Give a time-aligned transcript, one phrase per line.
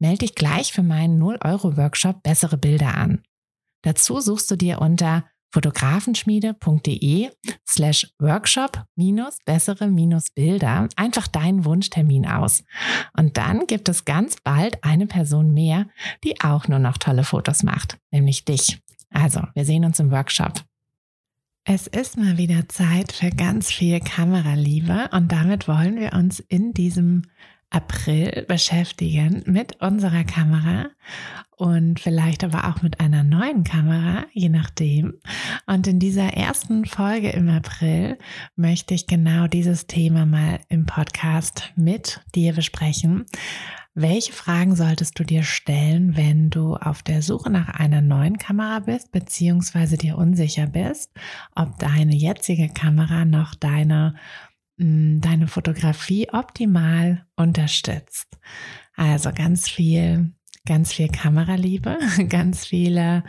[0.00, 3.22] Melde dich gleich für meinen 0-Euro-Workshop Bessere Bilder an.
[3.82, 7.30] Dazu suchst du dir unter fotografenschmiede.de
[7.66, 12.64] slash workshop minus bessere minus Bilder einfach deinen Wunschtermin aus.
[13.16, 15.86] Und dann gibt es ganz bald eine Person mehr,
[16.24, 18.80] die auch nur noch tolle Fotos macht, nämlich dich.
[19.10, 20.64] Also, wir sehen uns im Workshop.
[21.64, 26.72] Es ist mal wieder Zeit für ganz viel Kameraliebe und damit wollen wir uns in
[26.72, 27.22] diesem
[27.70, 30.86] April beschäftigen mit unserer Kamera
[31.56, 35.20] und vielleicht aber auch mit einer neuen Kamera, je nachdem.
[35.66, 38.18] Und in dieser ersten Folge im April
[38.56, 43.26] möchte ich genau dieses Thema mal im Podcast mit dir besprechen.
[43.94, 48.78] Welche Fragen solltest du dir stellen, wenn du auf der Suche nach einer neuen Kamera
[48.78, 51.12] bist, beziehungsweise dir unsicher bist,
[51.54, 54.14] ob deine jetzige Kamera noch deine
[54.80, 58.38] deine Fotografie optimal unterstützt.
[58.96, 60.32] Also ganz viel,
[60.66, 63.24] ganz viel Kameraliebe, ganz viele,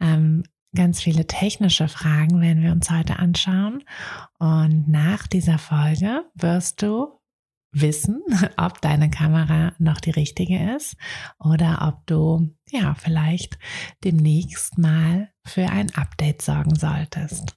[0.00, 3.84] ähm, ganz viele technische Fragen werden wir uns heute anschauen.
[4.38, 7.20] Und nach dieser Folge wirst du
[7.70, 8.22] wissen,
[8.56, 10.96] ob deine Kamera noch die richtige ist
[11.38, 13.58] oder ob du ja vielleicht
[14.04, 17.56] demnächst mal für ein Update sorgen solltest.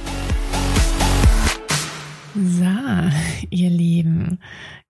[2.33, 2.65] So,
[3.49, 4.39] ihr Lieben,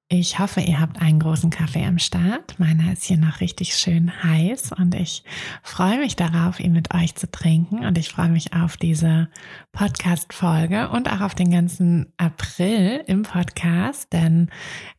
[0.09, 2.59] ich hoffe, ihr habt einen großen Kaffee am Start.
[2.59, 5.24] Meiner ist hier noch richtig schön heiß und ich
[5.63, 9.28] freue mich darauf, ihn mit euch zu trinken und ich freue mich auf diese
[9.72, 14.52] Podcast-Folge und auch auf den ganzen April im Podcast, denn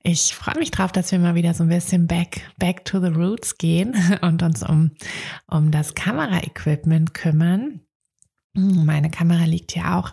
[0.02, 3.12] ich freue mich darauf, dass wir mal wieder so ein bisschen back, back to the
[3.12, 4.90] roots gehen und uns um,
[5.46, 7.82] um das Kamera-Equipment kümmern.
[8.54, 10.12] Meine Kamera liegt hier auch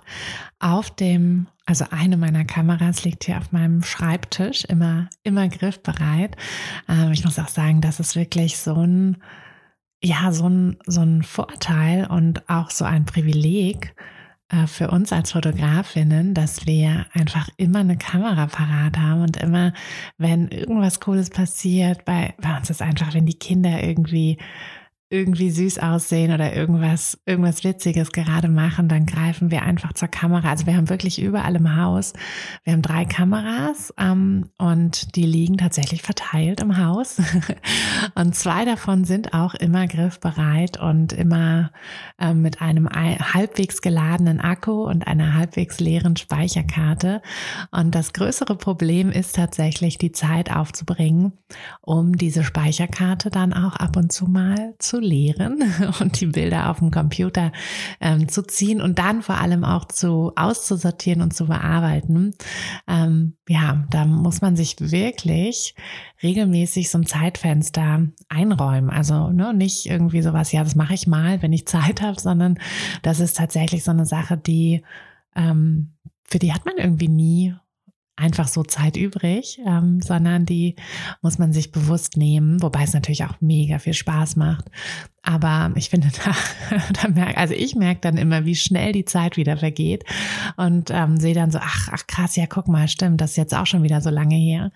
[0.60, 6.36] auf dem, also eine meiner Kameras liegt hier auf meinem Schreibtisch, immer, immer griffbereit.
[6.88, 9.18] Ähm, ich muss auch sagen, das ist wirklich so ein,
[10.04, 13.94] ja, so ein, so ein Vorteil und auch so ein Privileg
[14.50, 19.74] äh, für uns als Fotografinnen, dass wir einfach immer eine Kamera parat haben und immer,
[20.18, 24.40] wenn irgendwas Cooles passiert, bei, bei uns ist einfach, wenn die Kinder irgendwie
[25.12, 30.52] irgendwie süß aussehen oder irgendwas, irgendwas Witziges gerade machen, dann greifen wir einfach zur Kamera.
[30.52, 32.14] Also wir haben wirklich überall im Haus,
[32.64, 37.20] wir haben drei Kameras ähm, und die liegen tatsächlich verteilt im Haus.
[38.16, 41.72] und zwei davon sind auch immer griffbereit und immer
[42.20, 47.24] ähm, mit einem halbwegs geladenen Akku und einer halbwegs leeren Speicherkarte.
[47.72, 51.34] Und das größere Problem ist tatsächlich die Zeit aufzubringen,
[51.82, 55.64] um diese Speicherkarte dann auch ab und zu mal zu leeren
[56.00, 57.52] und die Bilder auf dem Computer
[58.00, 62.34] ähm, zu ziehen und dann vor allem auch zu auszusortieren und zu bearbeiten.
[62.88, 65.76] Ähm, ja, da muss man sich wirklich
[66.22, 68.90] regelmäßig so ein Zeitfenster einräumen.
[68.90, 72.60] Also ne, nicht irgendwie sowas, ja, das mache ich mal, wenn ich Zeit habe, sondern
[73.02, 74.84] das ist tatsächlich so eine Sache, die
[75.36, 75.94] ähm,
[76.30, 77.56] für die hat man irgendwie nie
[78.20, 80.76] einfach so Zeit übrig, ähm, sondern die
[81.22, 84.66] muss man sich bewusst nehmen, wobei es natürlich auch mega viel Spaß macht.
[85.24, 89.38] Aber ich finde, da, da merke, also ich merke dann immer, wie schnell die Zeit
[89.38, 90.04] wieder vergeht
[90.58, 93.56] und ähm, sehe dann so, ach, ach krass, ja, guck mal, stimmt, das ist jetzt
[93.56, 94.72] auch schon wieder so lange her.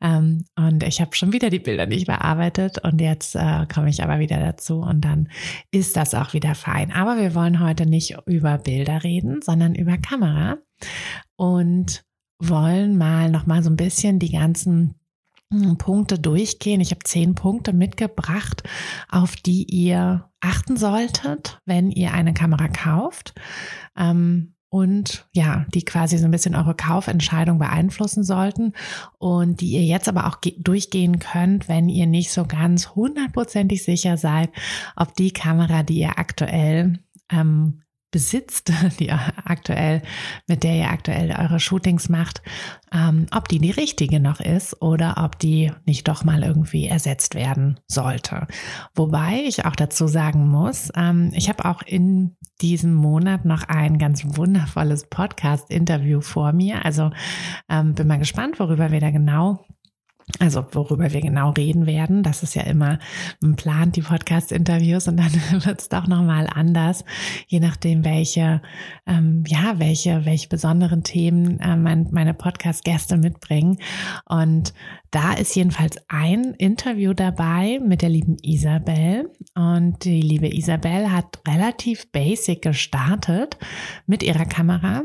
[0.00, 4.02] Ähm, und ich habe schon wieder die Bilder nicht bearbeitet und jetzt äh, komme ich
[4.02, 5.28] aber wieder dazu und dann
[5.70, 6.92] ist das auch wieder fein.
[6.92, 10.58] Aber wir wollen heute nicht über Bilder reden, sondern über Kamera
[11.36, 12.04] und
[12.48, 14.94] wollen mal noch mal so ein bisschen die ganzen
[15.50, 16.80] hm, Punkte durchgehen.
[16.80, 18.62] Ich habe zehn Punkte mitgebracht,
[19.08, 23.34] auf die ihr achten solltet, wenn ihr eine Kamera kauft.
[23.96, 28.72] Ähm, und ja, die quasi so ein bisschen eure Kaufentscheidung beeinflussen sollten
[29.18, 34.16] und die ihr jetzt aber auch durchgehen könnt, wenn ihr nicht so ganz hundertprozentig sicher
[34.16, 34.48] seid,
[34.96, 37.00] ob die Kamera, die ihr aktuell
[37.30, 40.02] ähm, besitzt, die aktuell,
[40.46, 42.42] mit der ihr aktuell eure Shootings macht,
[42.92, 47.34] ähm, ob die die richtige noch ist oder ob die nicht doch mal irgendwie ersetzt
[47.34, 48.46] werden sollte.
[48.94, 53.98] Wobei ich auch dazu sagen muss, ähm, ich habe auch in diesem Monat noch ein
[53.98, 56.84] ganz wundervolles Podcast-Interview vor mir.
[56.84, 57.10] Also
[57.68, 59.64] ähm, bin mal gespannt, worüber wir da genau
[60.38, 62.22] also worüber wir genau reden werden.
[62.22, 62.98] Das ist ja immer,
[63.40, 65.32] man plant die Podcast-Interviews und dann
[65.64, 67.04] wird es doch nochmal anders,
[67.48, 68.62] je nachdem, welche,
[69.06, 73.78] ähm, ja, welche, welche besonderen Themen äh, mein, meine Podcast-Gäste mitbringen.
[74.24, 74.72] Und
[75.10, 79.30] da ist jedenfalls ein Interview dabei mit der lieben Isabel.
[79.54, 83.58] Und die liebe Isabel hat relativ basic gestartet
[84.06, 85.02] mit ihrer Kamera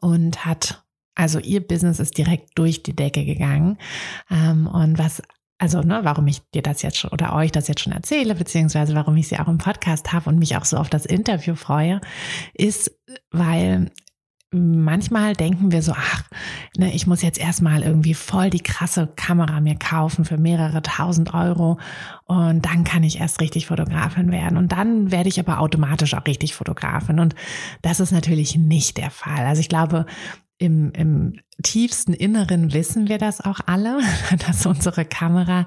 [0.00, 0.81] und hat
[1.14, 3.78] also ihr Business ist direkt durch die Decke gegangen.
[4.30, 5.22] Ähm, und was
[5.62, 8.96] also ne, warum ich dir das jetzt schon oder euch das jetzt schon erzähle, beziehungsweise
[8.96, 12.00] warum ich sie auch im Podcast habe und mich auch so auf das Interview freue,
[12.52, 12.90] ist,
[13.30, 13.92] weil
[14.50, 16.24] manchmal denken wir so, ach,
[16.76, 21.32] ne, ich muss jetzt erstmal irgendwie voll die krasse Kamera mir kaufen für mehrere tausend
[21.32, 21.78] Euro
[22.24, 26.26] und dann kann ich erst richtig Fotografin werden und dann werde ich aber automatisch auch
[26.26, 27.36] richtig Fotografin und
[27.82, 29.46] das ist natürlich nicht der Fall.
[29.46, 30.06] Also ich glaube,
[30.62, 33.98] im, im tiefsten Inneren wissen wir das auch alle,
[34.46, 35.66] dass unsere Kamera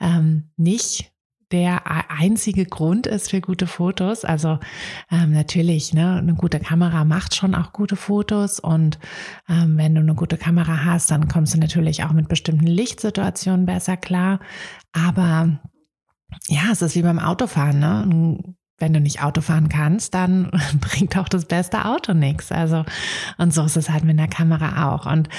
[0.00, 1.12] ähm, nicht
[1.52, 4.24] der einzige Grund ist für gute Fotos.
[4.24, 4.58] Also
[5.10, 8.98] ähm, natürlich, ne, eine gute Kamera macht schon auch gute Fotos und
[9.48, 13.66] ähm, wenn du eine gute Kamera hast, dann kommst du natürlich auch mit bestimmten Lichtsituationen
[13.66, 14.40] besser klar.
[14.92, 15.60] Aber
[16.48, 17.78] ja, es ist wie beim Autofahren.
[17.78, 18.54] Ne?
[18.82, 20.50] Wenn du nicht Auto fahren kannst, dann
[20.80, 22.52] bringt auch das beste Auto nichts.
[22.52, 22.84] Also,
[23.38, 25.06] und so ist es halt mit der Kamera auch.
[25.06, 25.30] Und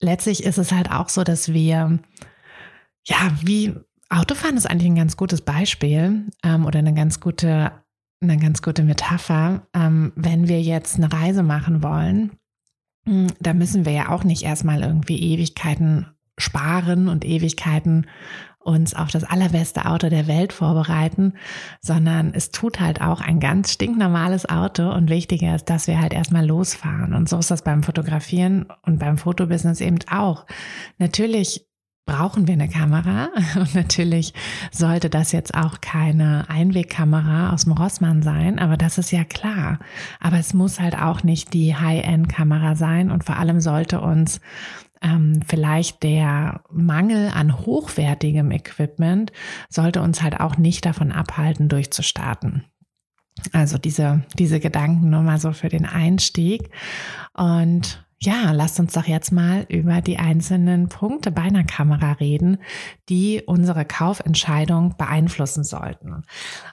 [0.00, 1.98] letztlich ist es halt auch so, dass wir,
[3.04, 3.74] ja, wie
[4.08, 7.72] Autofahren ist eigentlich ein ganz gutes Beispiel ähm, oder eine ganz gute,
[8.22, 9.66] eine ganz gute Metapher.
[9.74, 12.30] Ähm, wenn wir jetzt eine Reise machen wollen,
[13.06, 16.06] hm, da müssen wir ja auch nicht erstmal irgendwie Ewigkeiten
[16.38, 18.06] sparen und Ewigkeiten
[18.68, 21.32] uns auf das allerbeste Auto der Welt vorbereiten,
[21.80, 26.12] sondern es tut halt auch ein ganz stinknormales Auto und wichtiger ist, dass wir halt
[26.12, 27.14] erstmal losfahren.
[27.14, 30.44] Und so ist das beim Fotografieren und beim Fotobusiness eben auch.
[30.98, 31.68] Natürlich
[32.08, 34.32] brauchen wir eine Kamera und natürlich
[34.72, 39.78] sollte das jetzt auch keine Einwegkamera aus dem Rossmann sein, aber das ist ja klar.
[40.18, 44.40] Aber es muss halt auch nicht die High-End-Kamera sein und vor allem sollte uns
[45.02, 49.32] ähm, vielleicht der Mangel an hochwertigem Equipment
[49.68, 52.64] sollte uns halt auch nicht davon abhalten, durchzustarten.
[53.52, 56.70] Also diese, diese Gedanken nur mal so für den Einstieg.
[57.34, 62.58] Und ja, lasst uns doch jetzt mal über die einzelnen Punkte bei einer Kamera reden,
[63.08, 66.24] die unsere Kaufentscheidung beeinflussen sollten.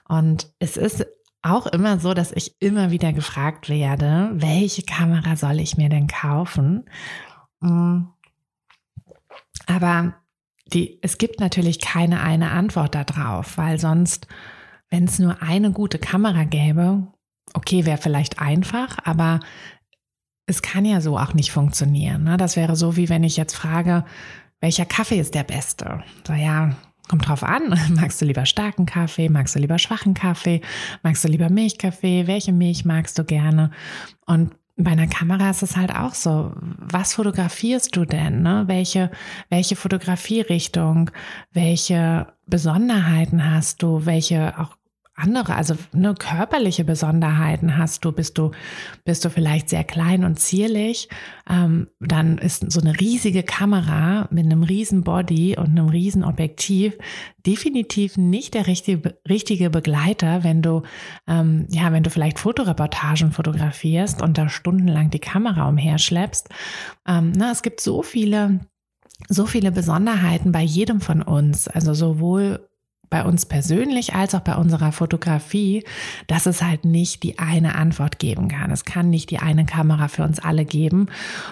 [0.08, 1.06] Und es ist
[1.44, 6.08] auch immer so, dass ich immer wieder gefragt werde, welche Kamera soll ich mir denn
[6.08, 6.86] kaufen?
[7.62, 8.08] Hm.
[9.68, 10.16] Aber
[10.74, 14.28] die, es gibt natürlich keine eine Antwort darauf, weil sonst,
[14.90, 17.08] wenn es nur eine gute Kamera gäbe,
[17.54, 19.40] okay, wäre vielleicht einfach, aber
[20.48, 22.24] es kann ja so auch nicht funktionieren.
[22.24, 22.38] Ne?
[22.38, 24.06] Das wäre so, wie wenn ich jetzt frage,
[24.60, 26.04] welcher Kaffee ist der beste?
[26.26, 26.76] So, ja,
[27.08, 27.70] kommt drauf an.
[27.96, 29.30] Magst du lieber starken Kaffee?
[29.30, 30.62] Magst du lieber schwachen Kaffee?
[31.04, 32.28] Magst du lieber Milchkaffee?
[32.28, 33.72] Welche Milch magst du gerne?
[34.26, 36.54] Und bei einer Kamera ist es halt auch so.
[36.62, 38.42] Was fotografierst du denn?
[38.42, 38.64] Ne?
[38.68, 39.10] Welche,
[39.50, 41.12] welche Fotografierichtung?
[41.54, 44.06] Welche Besonderheiten hast du?
[44.06, 44.76] Welche auch
[45.16, 48.52] andere, also ne, körperliche Besonderheiten hast du, bist du,
[49.06, 51.08] bist du vielleicht sehr klein und zierlich,
[51.50, 56.98] ähm, dann ist so eine riesige Kamera mit einem riesen Body und einem riesen Objektiv
[57.46, 60.84] definitiv nicht der richtige, richtige Begleiter, wenn du,
[61.28, 66.50] ähm, ja, wenn du vielleicht Fotoreportagen fotografierst und da stundenlang die Kamera umherschleppst.
[67.08, 68.60] Ähm, na, es gibt so viele
[69.30, 72.68] so viele Besonderheiten bei jedem von uns, also sowohl
[73.10, 75.84] bei uns persönlich als auch bei unserer Fotografie,
[76.28, 78.72] dass es halt nicht die eine Antwort geben kann.
[78.72, 81.08] Es kann nicht die eine Kamera für uns alle geben.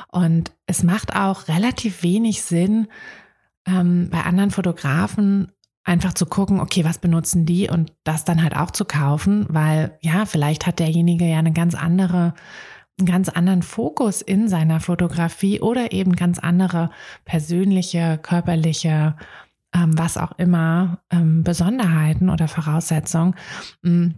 [0.09, 2.87] Und es macht auch relativ wenig Sinn,
[3.67, 5.51] ähm, bei anderen Fotografen
[5.83, 9.97] einfach zu gucken, okay, was benutzen die und das dann halt auch zu kaufen, weil
[10.01, 12.33] ja, vielleicht hat derjenige ja eine ganz andere
[12.99, 16.91] einen ganz anderen Fokus in seiner Fotografie oder eben ganz andere
[17.25, 19.15] persönliche, körperliche
[19.73, 23.35] ähm, was auch immer, ähm, Besonderheiten oder Voraussetzungen.
[23.81, 24.15] Mhm.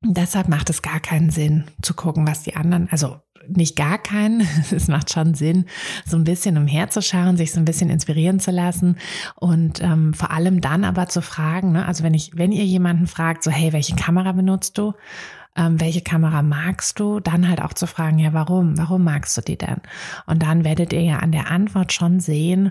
[0.00, 4.46] Deshalb macht es gar keinen Sinn zu gucken, was die anderen, also nicht gar keinen,
[4.70, 5.64] es macht schon Sinn,
[6.06, 8.96] so ein bisschen umherzuschauen, sich so ein bisschen inspirieren zu lassen
[9.36, 13.06] und ähm, vor allem dann aber zu fragen, ne, also wenn ich, wenn ihr jemanden
[13.06, 14.94] fragt, so hey, welche Kamera benutzt du?
[15.56, 17.18] Ähm, welche Kamera magst du?
[17.18, 18.78] Dann halt auch zu fragen, ja, warum?
[18.78, 19.80] Warum magst du die denn?
[20.26, 22.70] Und dann werdet ihr ja an der Antwort schon sehen,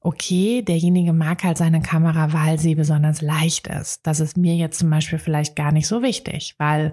[0.00, 4.06] okay, derjenige mag halt seine Kamera, weil sie besonders leicht ist.
[4.06, 6.92] Das ist mir jetzt zum Beispiel vielleicht gar nicht so wichtig, weil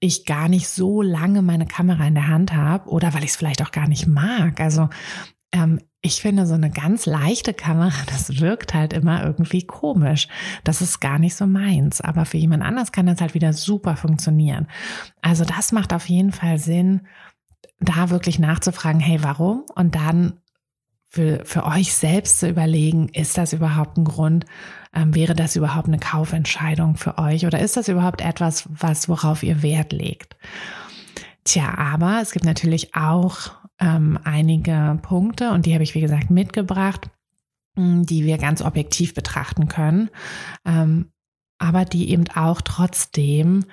[0.00, 3.36] ich gar nicht so lange meine Kamera in der Hand habe oder weil ich es
[3.36, 4.60] vielleicht auch gar nicht mag.
[4.60, 4.88] Also
[5.52, 10.28] ähm, ich finde so eine ganz leichte Kamera, das wirkt halt immer irgendwie komisch.
[10.64, 12.00] Das ist gar nicht so meins.
[12.00, 14.66] Aber für jemand anders kann das halt wieder super funktionieren.
[15.22, 17.06] Also das macht auf jeden Fall Sinn,
[17.80, 19.64] da wirklich nachzufragen, hey, warum?
[19.74, 20.40] Und dann
[21.14, 24.46] für, für euch selbst zu überlegen, ist das überhaupt ein Grund?
[24.92, 27.46] Ähm, wäre das überhaupt eine Kaufentscheidung für euch?
[27.46, 30.36] Oder ist das überhaupt etwas, was, worauf ihr Wert legt?
[31.44, 36.30] Tja, aber es gibt natürlich auch ähm, einige Punkte und die habe ich, wie gesagt,
[36.30, 37.08] mitgebracht,
[37.76, 40.10] die wir ganz objektiv betrachten können,
[40.64, 41.12] ähm,
[41.58, 43.64] aber die eben auch trotzdem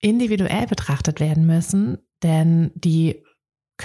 [0.00, 3.22] individuell betrachtet werden müssen, denn die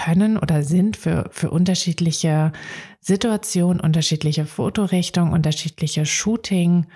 [0.06, 2.52] können oder sind für, für unterschiedliche
[3.00, 6.88] Situationen, unterschiedliche Fotorichtungen, unterschiedliche Shooting,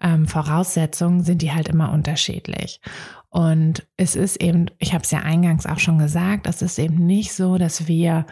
[0.00, 2.80] ähm, Voraussetzungen sind die halt immer unterschiedlich.
[3.30, 7.06] Und es ist eben, ich habe es ja eingangs auch schon gesagt, es ist eben
[7.06, 8.26] nicht so, dass wir,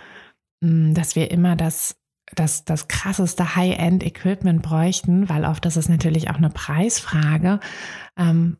[0.60, 1.96] mm, dass wir immer das
[2.34, 7.60] das, das krasseste High-End-Equipment bräuchten, weil oft das ist natürlich auch eine Preisfrage.
[8.18, 8.56] Ähm,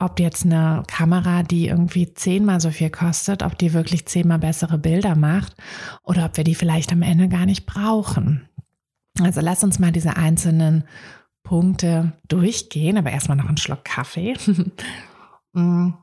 [0.00, 4.78] ob jetzt eine Kamera, die irgendwie zehnmal so viel kostet, ob die wirklich zehnmal bessere
[4.78, 5.54] Bilder macht
[6.02, 8.48] oder ob wir die vielleicht am Ende gar nicht brauchen.
[9.20, 10.84] Also lass uns mal diese einzelnen
[11.42, 14.34] Punkte durchgehen, aber erstmal noch einen Schluck Kaffee.
[15.52, 15.94] Mm.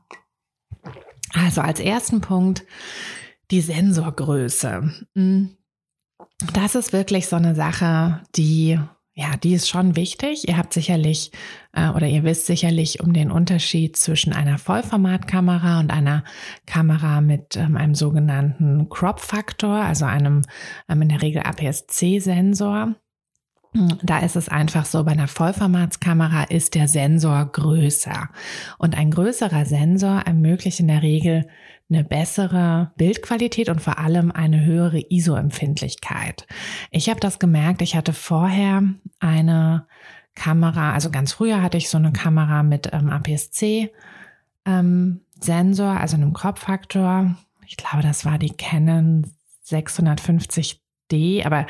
[1.32, 2.64] also als ersten Punkt
[3.50, 4.92] die Sensorgröße.
[5.14, 5.46] Mm.
[6.52, 8.78] Das ist wirklich so eine Sache, die
[9.18, 10.46] ja, die ist schon wichtig.
[10.46, 11.32] Ihr habt sicherlich
[11.72, 16.22] äh, oder ihr wisst sicherlich um den Unterschied zwischen einer Vollformatkamera und einer
[16.66, 20.42] Kamera mit ähm, einem sogenannten Crop-Faktor, also einem
[20.88, 22.94] ähm, in der Regel APS-C-Sensor.
[24.02, 28.28] Da ist es einfach so, bei einer Vollformatskamera ist der Sensor größer.
[28.78, 31.48] Und ein größerer Sensor ermöglicht in der Regel
[31.90, 36.46] eine bessere Bildqualität und vor allem eine höhere ISO-Empfindlichkeit.
[36.90, 38.82] Ich habe das gemerkt, ich hatte vorher
[39.20, 39.86] eine
[40.34, 43.90] Kamera, also ganz früher hatte ich so eine Kamera mit ähm, APS-C
[44.66, 47.34] ähm, Sensor, also einem Crop-Faktor.
[47.66, 49.26] Ich glaube, das war die Canon
[49.62, 51.66] 650 D, aber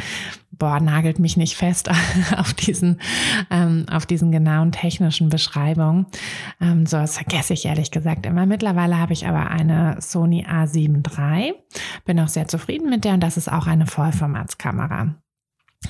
[0.59, 1.89] boah, nagelt mich nicht fest
[2.37, 3.01] auf diesen,
[3.51, 6.07] ähm, auf diesen genauen technischen Beschreibungen.
[6.61, 8.47] Ähm, so, das vergesse ich ehrlich gesagt immer.
[8.47, 11.55] Mittlerweile habe ich aber eine Sony A7 III,
[12.05, 15.15] bin auch sehr zufrieden mit der und das ist auch eine Vollformatskamera.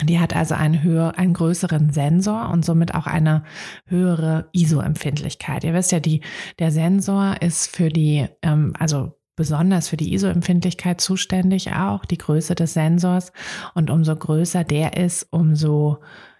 [0.03, 3.43] Die hat also einen, höher, einen größeren Sensor und somit auch eine
[3.87, 5.65] höhere ISO-Empfindlichkeit.
[5.65, 6.21] Ihr wisst ja, die,
[6.59, 12.55] der Sensor ist für die, ähm, also besonders für die ISO-Empfindlichkeit zuständig auch, die Größe
[12.55, 13.33] des Sensors.
[13.73, 15.99] Und umso größer der ist, umso,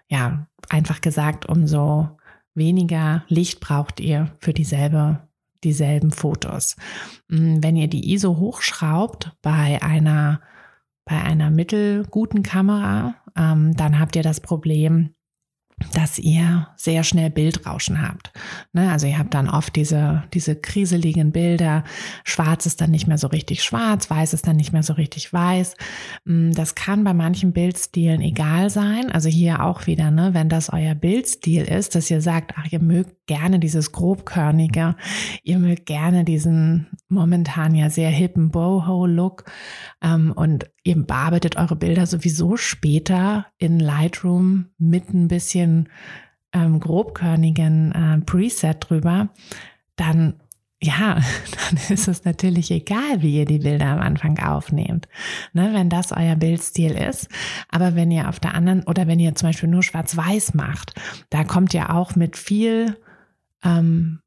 [0.09, 2.09] ja, einfach gesagt, umso
[2.53, 5.21] weniger Licht braucht ihr für dieselbe,
[5.63, 6.75] dieselben Fotos.
[7.29, 10.41] Mm, wenn ihr die ISO hochschraubt bei einer,
[11.05, 15.15] bei einer mittelguten Kamera, ähm, dann habt ihr das Problem,
[15.93, 18.31] dass ihr sehr schnell Bildrauschen habt.
[18.73, 18.91] Ne?
[18.91, 21.83] Also ihr habt dann oft diese, diese kriseligen Bilder.
[22.23, 25.31] Schwarz ist dann nicht mehr so richtig schwarz, weiß ist dann nicht mehr so richtig
[25.31, 25.75] weiß.
[26.25, 29.11] Mm, das kann bei manchen Bildstilen egal sein.
[29.11, 30.33] Also hier auch wieder, ne?
[30.33, 34.95] wenn das euer Bildstil ist, dass ihr sagt, ach, ihr mögt gerne dieses grobkörnige,
[35.43, 39.45] ihr mögt gerne diesen momentan ja sehr hippen Boho-Look
[40.01, 45.87] ähm, und ihr bearbeitet eure Bilder sowieso später in Lightroom mit ein bisschen
[46.51, 49.29] ähm, grobkörnigen äh, Preset drüber,
[49.95, 50.33] dann
[50.81, 51.15] ja,
[51.69, 55.07] dann ist es natürlich egal, wie ihr die Bilder am Anfang aufnehmt,
[55.53, 57.27] ne, wenn das euer Bildstil ist.
[57.69, 61.43] Aber wenn ihr auf der anderen oder wenn ihr zum Beispiel nur schwarz-weiß macht, da
[61.43, 62.97] kommt ja auch mit viel
[63.63, 64.21] ähm,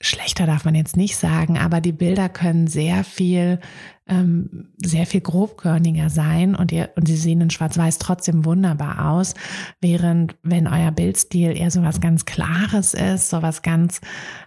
[0.00, 3.60] schlechter darf man jetzt nicht sagen, aber die Bilder können sehr viel,
[4.06, 9.34] ähm, sehr viel grobkörniger sein und ihr, und sie sehen in Schwarz-Weiß trotzdem wunderbar aus.
[9.80, 14.00] Während, wenn euer Bildstil eher so was ganz Klares ist, so was ganz,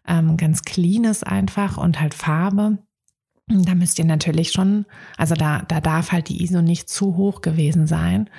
[0.08, 2.77] ähm, ganz Cleanes einfach und halt Farbe,
[3.50, 4.86] da müsst ihr natürlich schon,
[5.16, 8.30] also da, da darf halt die ISO nicht zu hoch gewesen sein.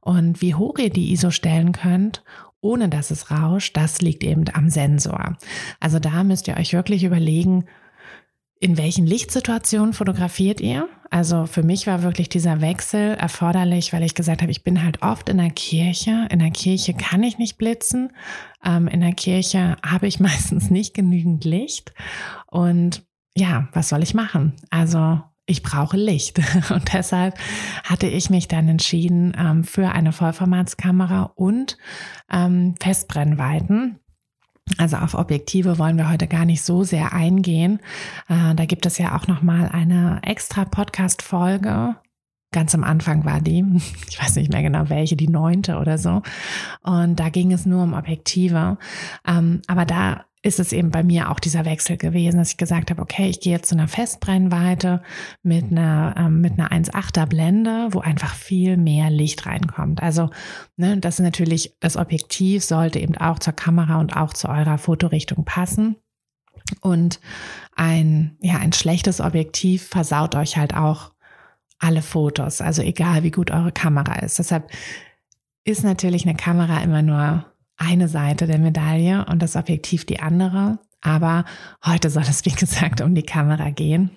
[0.00, 2.22] Und wie hoch ihr die ISO stellen könnt
[2.60, 5.36] ohne dass es rauscht, das liegt eben am Sensor.
[5.80, 7.64] Also da müsst ihr euch wirklich überlegen,
[8.60, 10.88] in welchen Lichtsituationen fotografiert ihr?
[11.10, 15.02] Also für mich war wirklich dieser Wechsel erforderlich, weil ich gesagt habe, ich bin halt
[15.02, 16.26] oft in der Kirche.
[16.30, 18.12] In der Kirche kann ich nicht blitzen.
[18.64, 21.94] Ähm, in der Kirche habe ich meistens nicht genügend Licht.
[22.46, 23.04] Und
[23.36, 24.54] ja, was soll ich machen?
[24.70, 26.38] Also ich brauche Licht.
[26.70, 27.36] Und deshalb
[27.82, 31.78] hatte ich mich dann entschieden ähm, für eine Vollformatskamera und
[32.30, 33.98] ähm, Festbrennweiten.
[34.76, 37.80] Also auf Objektive wollen wir heute gar nicht so sehr eingehen.
[38.28, 41.96] Äh, da gibt es ja auch noch mal eine extra Podcast-Folge.
[42.52, 43.64] Ganz am Anfang war die,
[44.08, 46.22] ich weiß nicht mehr genau welche, die neunte oder so.
[46.82, 48.76] Und da ging es nur um Objektive.
[49.26, 52.90] Ähm, aber da ist es eben bei mir auch dieser Wechsel gewesen, dass ich gesagt
[52.90, 55.02] habe, okay, ich gehe jetzt zu einer Festbrennweite
[55.42, 60.02] mit einer, ähm, einer 1,8er Blende, wo einfach viel mehr Licht reinkommt.
[60.02, 60.30] Also,
[60.76, 64.78] ne, das ist natürlich, das Objektiv sollte eben auch zur Kamera und auch zu eurer
[64.78, 65.96] Fotorichtung passen.
[66.80, 67.20] Und
[67.74, 71.12] ein, ja, ein schlechtes Objektiv versaut euch halt auch
[71.78, 72.60] alle Fotos.
[72.60, 74.38] Also egal, wie gut eure Kamera ist.
[74.38, 74.70] Deshalb
[75.64, 77.47] ist natürlich eine Kamera immer nur
[77.78, 80.80] eine Seite der Medaille und das Objektiv die andere.
[81.00, 81.44] Aber
[81.84, 84.10] heute soll es, wie gesagt, um die Kamera gehen.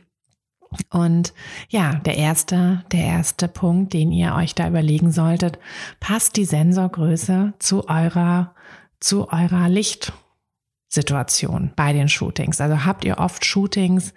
[0.90, 1.34] Und
[1.70, 5.60] ja, der erste, der erste Punkt, den ihr euch da überlegen solltet,
[6.00, 8.56] passt die Sensorgröße zu eurer,
[9.02, 12.62] zu eurer Lichtsituation bei den Shootings.
[12.62, 14.14] Also habt ihr oft Shootings,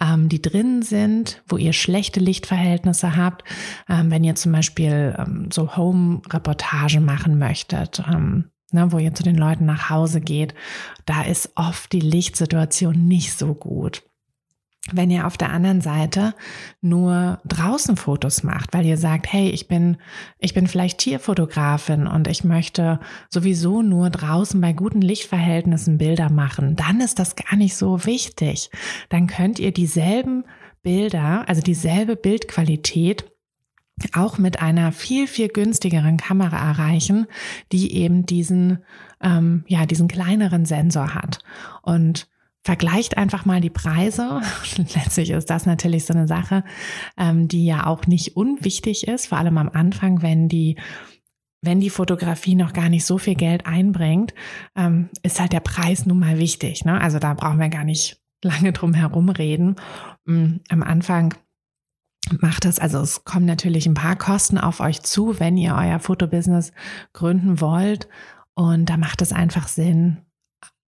[0.00, 3.42] ähm, die drin sind, wo ihr schlechte Lichtverhältnisse habt.
[3.88, 9.22] Ähm, wenn ihr zum Beispiel ähm, so Home-Reportage machen möchtet, ähm, ne, wo ihr zu
[9.22, 10.54] den Leuten nach Hause geht,
[11.06, 14.02] da ist oft die Lichtsituation nicht so gut.
[14.92, 16.34] Wenn ihr auf der anderen Seite
[16.82, 19.96] nur draußen Fotos macht, weil ihr sagt, hey, ich bin,
[20.38, 26.76] ich bin vielleicht Tierfotografin und ich möchte sowieso nur draußen bei guten Lichtverhältnissen Bilder machen,
[26.76, 28.70] dann ist das gar nicht so wichtig.
[29.08, 30.44] Dann könnt ihr dieselben
[30.82, 33.24] Bilder, also dieselbe Bildqualität
[34.12, 37.26] auch mit einer viel, viel günstigeren Kamera erreichen,
[37.72, 38.78] die eben diesen,
[39.20, 41.38] ähm, ja, diesen kleineren Sensor hat.
[41.82, 42.28] Und
[42.64, 44.40] vergleicht einfach mal die Preise.
[44.76, 46.64] Letztlich ist das natürlich so eine Sache,
[47.18, 50.76] ähm, die ja auch nicht unwichtig ist, vor allem am Anfang, wenn die
[51.66, 54.34] wenn die Fotografie noch gar nicht so viel Geld einbringt,
[54.76, 56.84] ähm, ist halt der Preis nun mal wichtig.
[56.84, 57.00] Ne?
[57.00, 59.76] Also da brauchen wir gar nicht lange drum herum reden.
[60.26, 61.34] Mm, am Anfang
[62.40, 65.98] macht es, also es kommen natürlich ein paar Kosten auf euch zu, wenn ihr euer
[65.98, 66.72] Fotobusiness
[67.12, 68.08] gründen wollt.
[68.54, 70.18] Und da macht es einfach Sinn,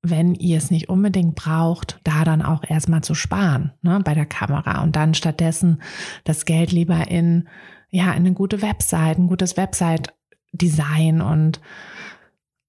[0.03, 4.27] wenn ihr es nicht unbedingt braucht, da dann auch erstmal zu sparen ne, bei der
[4.27, 5.83] Kamera und dann stattdessen
[6.25, 7.49] das Geld lieber in,
[7.91, 11.61] ja, in eine gute Website, ein gutes Website-Design und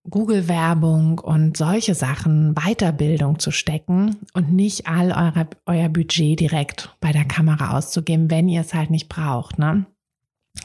[0.09, 7.11] Google-Werbung und solche Sachen, Weiterbildung zu stecken und nicht all eure, euer Budget direkt bei
[7.11, 9.59] der Kamera auszugeben, wenn ihr es halt nicht braucht.
[9.59, 9.85] Ne?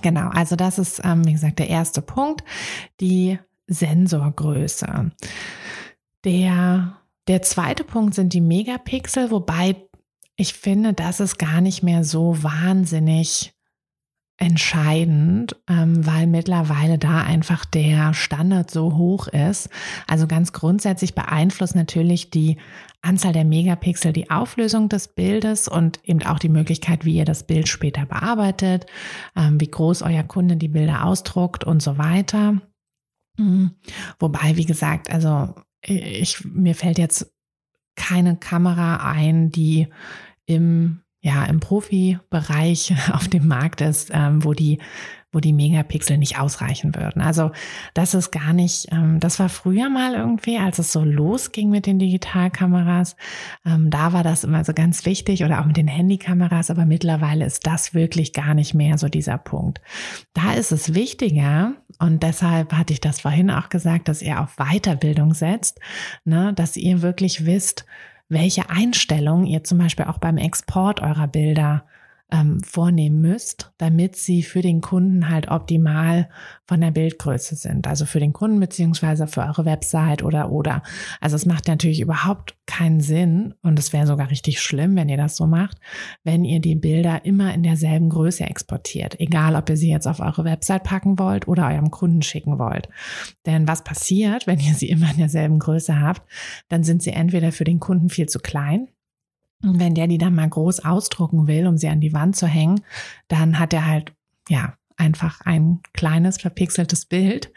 [0.01, 2.45] Genau, also das ist, ähm, wie gesagt, der erste Punkt,
[3.01, 5.11] die Sensorgröße.
[6.25, 9.77] Der, der zweite Punkt sind die Megapixel, wobei
[10.37, 13.55] ich finde, das ist gar nicht mehr so wahnsinnig
[14.39, 19.69] entscheidend, ähm, weil mittlerweile da einfach der Standard so hoch ist.
[20.09, 22.57] Also ganz grundsätzlich beeinflusst natürlich die
[23.03, 27.47] Anzahl der Megapixel die Auflösung des Bildes und eben auch die Möglichkeit, wie ihr das
[27.47, 28.87] Bild später bearbeitet,
[29.37, 32.61] ähm, wie groß euer Kunde die Bilder ausdruckt und so weiter.
[33.37, 33.73] Mhm.
[34.19, 37.33] Wobei, wie gesagt, also ich, mir fällt jetzt
[37.97, 39.89] keine Kamera ein, die
[40.47, 44.79] im ja im Profibereich auf dem Markt ist, ähm, wo die
[45.35, 47.23] wo die Megapixel nicht ausreichen würden.
[47.23, 47.53] Also
[47.95, 51.87] das ist gar nicht, ähm, das war früher mal irgendwie, als es so losging mit
[51.87, 53.17] den Digitalkameras.
[53.65, 57.47] Ähm, da war das immer so ganz wichtig oder auch mit den Handykameras, aber mittlerweile
[57.47, 59.81] ist das wirklich gar nicht mehr so dieser Punkt.
[60.35, 64.57] Da ist es wichtiger und deshalb hatte ich das vorhin auch gesagt, dass ihr auf
[64.57, 65.81] Weiterbildung setzt,
[66.25, 67.87] ne, dass ihr wirklich wisst,
[68.33, 71.85] welche Einstellungen ihr zum Beispiel auch beim Export eurer Bilder
[72.33, 76.31] ähm, vornehmen müsst, damit sie für den Kunden halt optimal
[76.67, 77.87] von der Bildgröße sind.
[77.87, 80.83] Also für den Kunden beziehungsweise für eure Website oder oder.
[81.21, 85.19] Also es macht natürlich überhaupt keinen Sinn und es wäre sogar richtig schlimm, wenn ihr
[85.19, 85.77] das so macht,
[86.25, 89.21] wenn ihr die Bilder immer in derselben Größe exportiert.
[89.21, 92.89] Egal, ob ihr sie jetzt auf eure Website packen wollt oder eurem Kunden schicken wollt.
[93.45, 96.23] Denn was passiert, wenn ihr sie immer in derselben Größe habt,
[96.69, 98.89] dann sind sie entweder für den Kunden viel zu klein
[99.63, 102.47] und wenn der die dann mal groß ausdrucken will, um sie an die Wand zu
[102.47, 102.81] hängen,
[103.29, 104.13] dann hat er halt,
[104.49, 107.53] ja, einfach ein kleines verpixeltes Bild,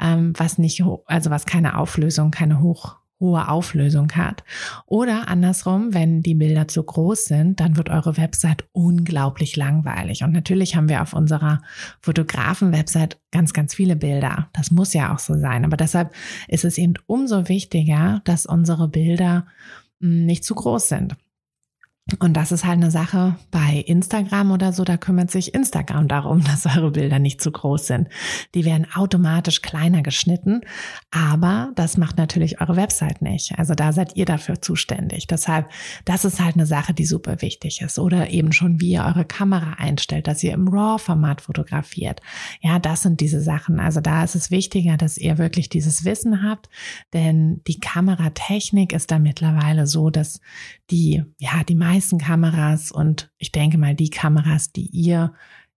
[0.00, 4.44] ähm, was nicht, also was keine Auflösung, keine hoch, hohe Auflösung hat.
[4.86, 10.22] Oder andersrum, wenn die Bilder zu groß sind, dann wird eure Website unglaublich langweilig.
[10.22, 11.62] Und natürlich haben wir auf unserer
[12.00, 14.48] Fotografen-Website ganz, ganz viele Bilder.
[14.52, 15.64] Das muss ja auch so sein.
[15.64, 16.14] Aber deshalb
[16.48, 19.46] ist es eben umso wichtiger, dass unsere Bilder
[20.00, 21.16] hm, nicht zu groß sind.
[22.20, 26.44] Und das ist halt eine Sache bei Instagram oder so, da kümmert sich Instagram darum,
[26.44, 28.08] dass eure Bilder nicht zu groß sind.
[28.54, 30.60] Die werden automatisch kleiner geschnitten,
[31.10, 33.58] aber das macht natürlich eure Website nicht.
[33.58, 35.26] Also da seid ihr dafür zuständig.
[35.26, 35.68] Deshalb,
[36.04, 37.98] das ist halt eine Sache, die super wichtig ist.
[37.98, 42.20] Oder eben schon, wie ihr eure Kamera einstellt, dass ihr im RAW-Format fotografiert.
[42.60, 43.80] Ja, das sind diese Sachen.
[43.80, 46.68] Also da ist es wichtiger, dass ihr wirklich dieses Wissen habt,
[47.12, 50.40] denn die Kameratechnik ist da mittlerweile so, dass
[50.90, 55.34] die, ja, die meisten Kameras und ich denke mal die Kameras, die ihr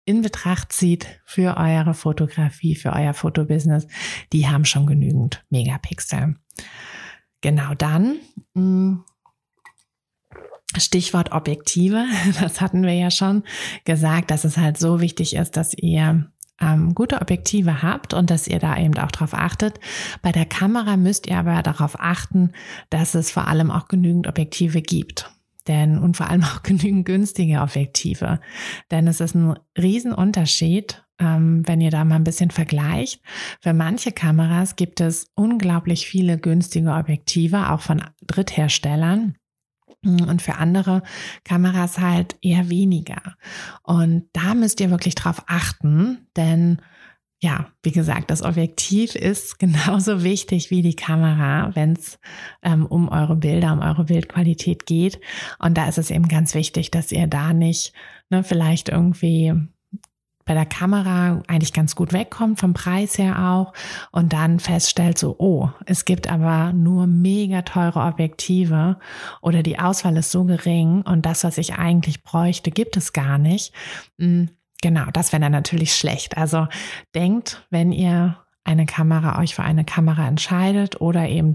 [0.05, 3.87] in Betracht zieht für eure Fotografie, für euer Fotobusiness,
[4.31, 6.35] die haben schon genügend Megapixel.
[7.41, 8.17] Genau dann,
[8.55, 9.03] hm,
[10.77, 12.05] Stichwort Objektive,
[12.39, 13.43] das hatten wir ja schon
[13.83, 18.47] gesagt, dass es halt so wichtig ist, dass ihr ähm, gute Objektive habt und dass
[18.47, 19.79] ihr da eben auch darauf achtet.
[20.21, 22.53] Bei der Kamera müsst ihr aber darauf achten,
[22.89, 25.29] dass es vor allem auch genügend Objektive gibt.
[25.67, 28.39] Denn, und vor allem auch genügend günstige Objektive.
[28.91, 33.21] Denn es ist ein Riesenunterschied, ähm, wenn ihr da mal ein bisschen vergleicht.
[33.61, 39.35] Für manche Kameras gibt es unglaublich viele günstige Objektive, auch von Drittherstellern.
[40.03, 41.01] Und für andere
[41.43, 43.35] Kameras halt eher weniger.
[43.83, 46.81] Und da müsst ihr wirklich drauf achten, denn
[47.39, 52.19] ja, wie gesagt, das Objektiv ist genauso wichtig wie die Kamera, wenn es
[52.63, 55.19] ähm, um eure Bilder, um eure Bildqualität geht.
[55.59, 57.93] Und da ist es eben ganz wichtig, dass ihr da nicht
[58.29, 59.53] ne, vielleicht irgendwie
[60.47, 63.73] bei der Kamera eigentlich ganz gut wegkommt, vom Preis her auch,
[64.11, 68.97] und dann feststellt so, oh, es gibt aber nur mega teure Objektive
[69.41, 73.37] oder die Auswahl ist so gering und das, was ich eigentlich bräuchte, gibt es gar
[73.37, 73.73] nicht.
[74.81, 76.37] Genau, das wäre dann natürlich schlecht.
[76.37, 76.67] Also
[77.15, 81.53] denkt, wenn ihr eine Kamera, euch für eine Kamera entscheidet oder eben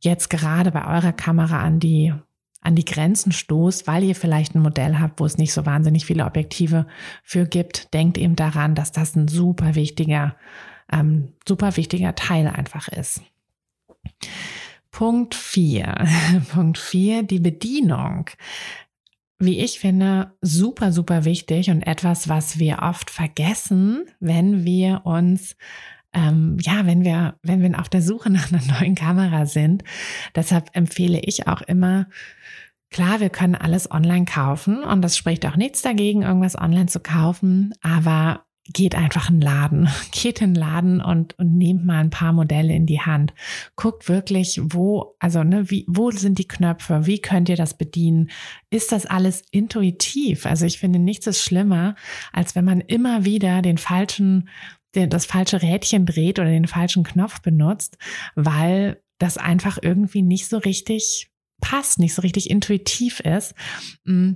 [0.00, 2.12] jetzt gerade bei eurer Kamera an die
[2.60, 6.04] an die Grenzen stoßt, weil ihr vielleicht ein Modell habt, wo es nicht so wahnsinnig
[6.04, 6.86] viele Objektive
[7.22, 10.36] für gibt, denkt eben daran, dass das ein super wichtiger,
[10.90, 13.22] ähm, super wichtiger Teil einfach ist.
[14.90, 15.94] Punkt 4.
[16.52, 18.28] Punkt 4, die Bedienung.
[19.38, 25.56] Wie ich finde, super, super wichtig und etwas, was wir oft vergessen, wenn wir uns
[26.14, 29.84] ähm, ja, wenn wir, wenn wir auf der Suche nach einer neuen Kamera sind.
[30.34, 32.06] Deshalb empfehle ich auch immer,
[32.90, 37.00] Klar, wir können alles online kaufen und das spricht auch nichts dagegen, irgendwas online zu
[37.00, 41.98] kaufen, aber geht einfach in den Laden, geht in den Laden und, und nehmt mal
[41.98, 43.32] ein paar Modelle in die Hand.
[43.76, 47.06] Guckt wirklich, wo, also, ne, wie, wo sind die Knöpfe?
[47.06, 48.30] Wie könnt ihr das bedienen?
[48.70, 50.46] Ist das alles intuitiv?
[50.46, 51.96] Also, ich finde, nichts ist schlimmer,
[52.32, 54.48] als wenn man immer wieder den falschen,
[54.94, 57.98] den, das falsche Rädchen dreht oder den falschen Knopf benutzt,
[58.34, 63.54] weil das einfach irgendwie nicht so richtig passt, nicht so richtig intuitiv ist.
[64.04, 64.34] Mm,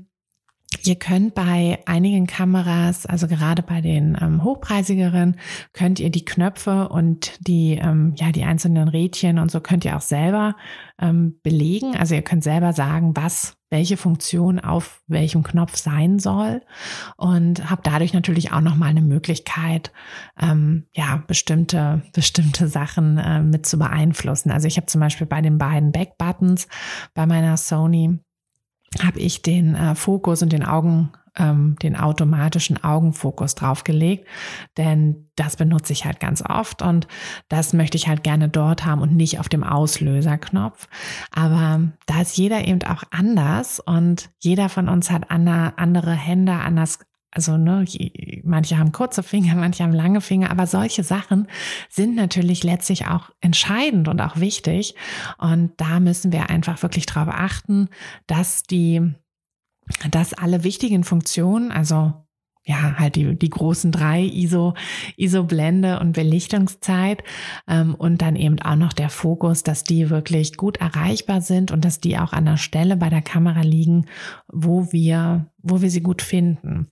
[0.85, 5.37] Ihr könnt bei einigen Kameras, also gerade bei den ähm, hochpreisigeren,
[5.73, 9.97] könnt ihr die Knöpfe und die, ähm, ja, die einzelnen Rädchen und so könnt ihr
[9.97, 10.57] auch selber
[11.01, 11.97] ähm, belegen.
[11.97, 16.63] Also ihr könnt selber sagen, was, welche Funktion auf welchem Knopf sein soll
[17.17, 19.93] und habt dadurch natürlich auch nochmal eine Möglichkeit,
[20.41, 24.51] ähm, ja, bestimmte, bestimmte Sachen äh, mit zu beeinflussen.
[24.51, 26.67] Also ich habe zum Beispiel bei den beiden Back-Buttons
[27.15, 28.19] bei meiner Sony
[29.01, 34.27] habe ich den äh, Fokus und den Augen, ähm, den automatischen Augenfokus draufgelegt,
[34.77, 37.09] denn das benutze ich halt ganz oft und
[37.49, 40.89] das möchte ich halt gerne dort haben und nicht auf dem Auslöserknopf.
[41.35, 46.99] Aber da ist jeder eben auch anders und jeder von uns hat andere Hände, anders
[47.33, 47.85] also ne,
[48.45, 51.49] manche haben kurze Finger, manche haben lange Finger, aber solche Sachen
[51.89, 54.95] sind natürlich letztlich auch entscheidend und auch wichtig.
[55.39, 57.89] Und da müssen wir einfach wirklich darauf achten,
[58.27, 59.01] dass die,
[60.11, 62.13] dass alle wichtigen Funktionen, also
[62.65, 64.75] ja, halt die, die großen drei ISO,
[65.17, 67.25] ISO-Blende und Belichtungszeit
[67.67, 71.85] ähm, und dann eben auch noch der Fokus, dass die wirklich gut erreichbar sind und
[71.85, 74.07] dass die auch an der Stelle bei der Kamera liegen,
[74.47, 76.89] wo wir wo wir sie gut finden.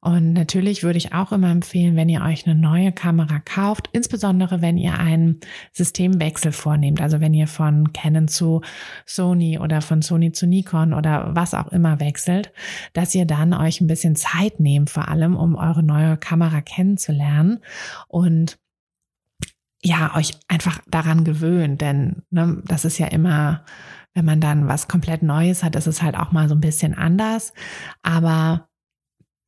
[0.00, 4.62] Und natürlich würde ich auch immer empfehlen, wenn ihr euch eine neue Kamera kauft, insbesondere
[4.62, 5.40] wenn ihr einen
[5.72, 8.62] Systemwechsel vornehmt, also wenn ihr von Canon zu
[9.06, 12.52] Sony oder von Sony zu Nikon oder was auch immer wechselt,
[12.92, 17.58] dass ihr dann euch ein bisschen Zeit nehmt, vor allem um eure neue Kamera kennenzulernen
[18.08, 18.58] und
[19.84, 23.64] ja, euch einfach daran gewöhnt, denn ne, das ist ja immer
[24.14, 26.94] wenn man dann was komplett Neues hat, ist es halt auch mal so ein bisschen
[26.94, 27.52] anders.
[28.02, 28.68] Aber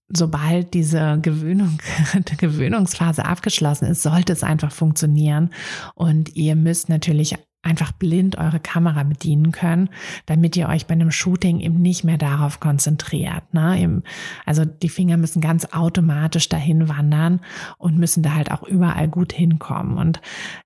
[0.08, 1.78] sobald diese Gewöhnung,
[2.38, 5.50] Gewöhnungsphase abgeschlossen ist, sollte es einfach funktionieren.
[5.94, 9.88] Und ihr müsst natürlich einfach blind eure Kamera bedienen können,
[10.26, 13.54] damit ihr euch bei einem Shooting eben nicht mehr darauf konzentriert.
[13.54, 14.02] Ne?
[14.44, 17.40] Also die Finger müssen ganz automatisch dahin wandern
[17.78, 19.96] und müssen da halt auch überall gut hinkommen.
[19.96, 20.20] Und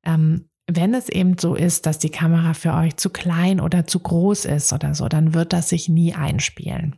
[0.04, 4.00] ähm, wenn es eben so ist, dass die Kamera für euch zu klein oder zu
[4.00, 6.96] groß ist oder so, dann wird das sich nie einspielen.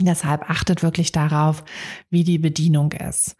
[0.00, 1.64] Deshalb achtet wirklich darauf,
[2.10, 3.36] wie die Bedienung ist.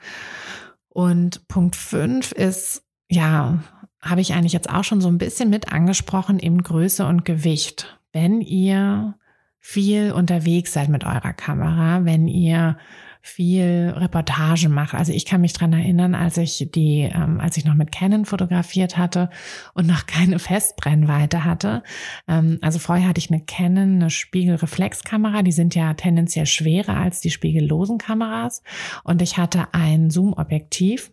[0.89, 3.63] Und Punkt 5 ist, ja,
[4.01, 7.99] habe ich eigentlich jetzt auch schon so ein bisschen mit angesprochen, eben Größe und Gewicht.
[8.13, 9.17] Wenn ihr
[9.59, 12.79] viel unterwegs seid mit eurer Kamera, wenn ihr
[13.21, 14.97] viel Reportage mache.
[14.97, 18.25] Also ich kann mich dran erinnern, als ich die, ähm, als ich noch mit Canon
[18.25, 19.31] fotografiert hatte
[19.75, 21.83] und noch keine Festbrennweite hatte.
[22.27, 25.43] Ähm, also vorher hatte ich eine Canon, eine Spiegelreflexkamera.
[25.43, 28.63] Die sind ja tendenziell schwerer als die spiegellosen Kameras.
[29.05, 31.11] Und ich hatte ein Zoom-Objektiv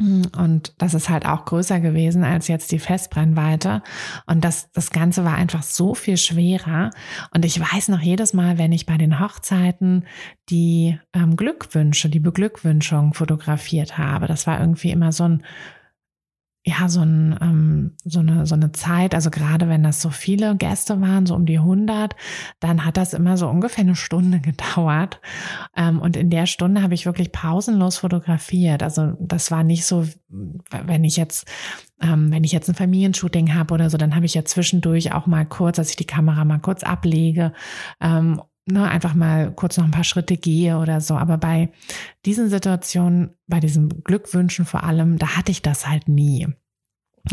[0.00, 3.82] und das ist halt auch größer gewesen als jetzt die Festbrennweite.
[4.26, 6.90] Und das, das Ganze war einfach so viel schwerer.
[7.34, 10.06] Und ich weiß noch jedes Mal, wenn ich bei den Hochzeiten
[10.48, 15.42] die ähm, Glückwünsche, die Beglückwünschung fotografiert habe, das war irgendwie immer so ein
[16.62, 20.56] ja, so, ein, ähm, so, eine, so eine Zeit, also gerade wenn das so viele
[20.56, 22.14] Gäste waren, so um die 100,
[22.60, 25.20] dann hat das immer so ungefähr eine Stunde gedauert.
[25.74, 28.82] Ähm, und in der Stunde habe ich wirklich pausenlos fotografiert.
[28.82, 31.50] Also das war nicht so, wenn ich jetzt,
[32.02, 35.26] ähm, wenn ich jetzt ein Familienshooting habe oder so, dann habe ich ja zwischendurch auch
[35.26, 37.54] mal kurz, dass ich die Kamera mal kurz ablege
[38.02, 41.14] ähm, ne, einfach mal kurz noch ein paar Schritte gehe oder so.
[41.14, 41.70] Aber bei
[42.24, 46.48] diesen Situationen, bei diesen Glückwünschen vor allem, da hatte ich das halt nie.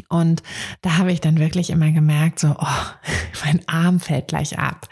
[0.09, 0.43] Und
[0.81, 2.65] da habe ich dann wirklich immer gemerkt, so, oh,
[3.45, 4.87] mein Arm fällt gleich ab.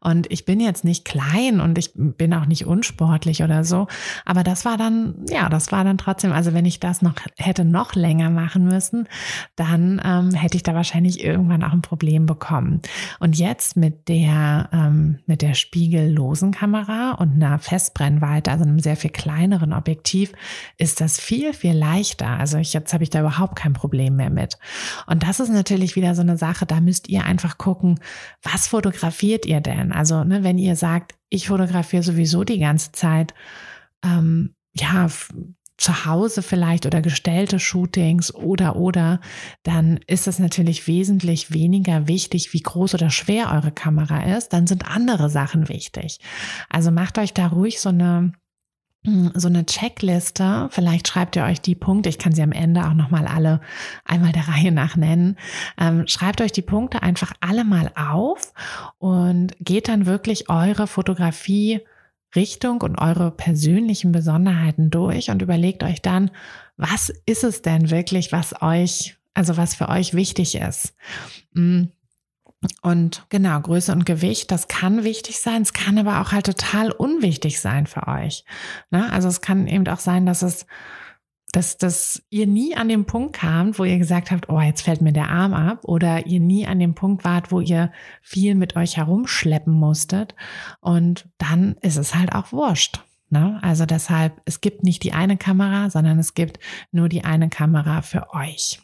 [0.00, 3.86] Und ich bin jetzt nicht klein und ich bin auch nicht unsportlich oder so.
[4.24, 7.64] Aber das war dann, ja, das war dann trotzdem, also wenn ich das noch hätte
[7.64, 9.08] noch länger machen müssen,
[9.54, 12.82] dann ähm, hätte ich da wahrscheinlich irgendwann auch ein Problem bekommen.
[13.20, 18.96] Und jetzt mit der, ähm, mit der spiegellosen Kamera und einer Festbrennweite, also einem sehr
[18.96, 20.32] viel kleineren Objektiv,
[20.78, 22.28] ist das viel, viel leichter.
[22.28, 24.58] Also ich, jetzt habe ich da überhaupt kein Problem mehr mit.
[25.06, 28.00] Und das ist natürlich wieder so eine Sache, da müsst ihr einfach gucken,
[28.42, 29.92] was fotografiert ihr denn?
[29.92, 33.34] Also, ne, wenn ihr sagt, ich fotografiere sowieso die ganze Zeit,
[34.04, 35.08] ähm, ja,
[35.82, 39.20] zu Hause vielleicht oder gestellte Shootings oder oder,
[39.64, 44.52] dann ist es natürlich wesentlich weniger wichtig, wie groß oder schwer eure Kamera ist.
[44.52, 46.20] Dann sind andere Sachen wichtig.
[46.68, 48.32] Also macht euch da ruhig so eine
[49.04, 50.68] so eine Checkliste.
[50.70, 52.08] Vielleicht schreibt ihr euch die Punkte.
[52.08, 53.60] Ich kann sie am Ende auch nochmal alle
[54.04, 55.36] einmal der Reihe nach nennen.
[55.78, 58.52] Ähm, schreibt euch die Punkte einfach alle mal auf
[58.98, 61.80] und geht dann wirklich eure Fotografie
[62.34, 66.30] Richtung und eure persönlichen Besonderheiten durch und überlegt euch dann,
[66.76, 70.94] was ist es denn wirklich, was euch, also was für euch wichtig ist.
[71.54, 71.92] Hm,
[72.80, 75.62] Und genau, Größe und Gewicht, das kann wichtig sein.
[75.62, 78.44] Es kann aber auch halt total unwichtig sein für euch.
[78.90, 79.10] Ne?
[79.12, 80.66] Also es kann eben auch sein, dass es,
[81.50, 85.02] dass, dass ihr nie an dem Punkt kamt, wo ihr gesagt habt, oh, jetzt fällt
[85.02, 85.80] mir der Arm ab.
[85.84, 90.34] Oder ihr nie an dem Punkt wart, wo ihr viel mit euch herumschleppen musstet.
[90.80, 93.00] Und dann ist es halt auch wurscht.
[93.28, 93.58] Ne?
[93.62, 96.60] Also deshalb, es gibt nicht die eine Kamera, sondern es gibt
[96.92, 98.80] nur die eine Kamera für euch.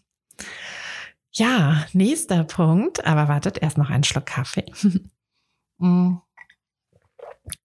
[1.38, 4.66] Ja, nächster Punkt, aber wartet, erst noch einen Schluck Kaffee.
[5.80, 6.16] Mm.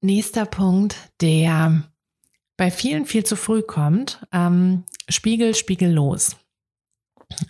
[0.01, 1.81] nächster Punkt, der
[2.57, 6.37] bei vielen viel zu früh kommt, ähm, Spiegel, spiegellos.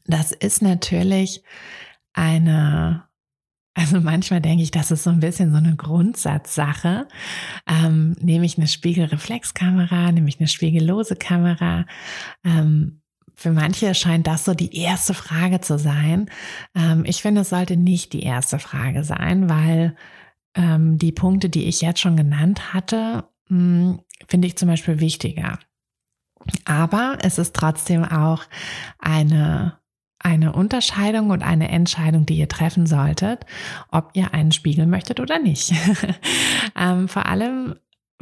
[0.06, 1.44] Das ist natürlich
[2.14, 3.10] eine,
[3.74, 7.10] also manchmal denke ich, das ist so ein bisschen so eine Grundsatzsache.
[7.68, 11.86] Ähm, nehme ich eine Spiegelreflexkamera, nehme ich eine spiegellose Kamera,
[12.46, 13.03] ähm,
[13.36, 16.30] für manche scheint das so die erste Frage zu sein.
[16.76, 19.96] Ähm, ich finde, es sollte nicht die erste Frage sein, weil
[20.56, 25.60] ähm, die Punkte, die ich jetzt schon genannt hatte, hm, finde ich zum Beispiel wichtiger.
[26.66, 28.44] Aber es ist trotzdem auch
[29.00, 29.78] eine,
[30.20, 33.46] eine Unterscheidung und eine Entscheidung, die ihr treffen solltet,
[33.92, 35.74] ob ihr einen Spiegel möchtet oder nicht.
[36.76, 37.76] ähm, vor allem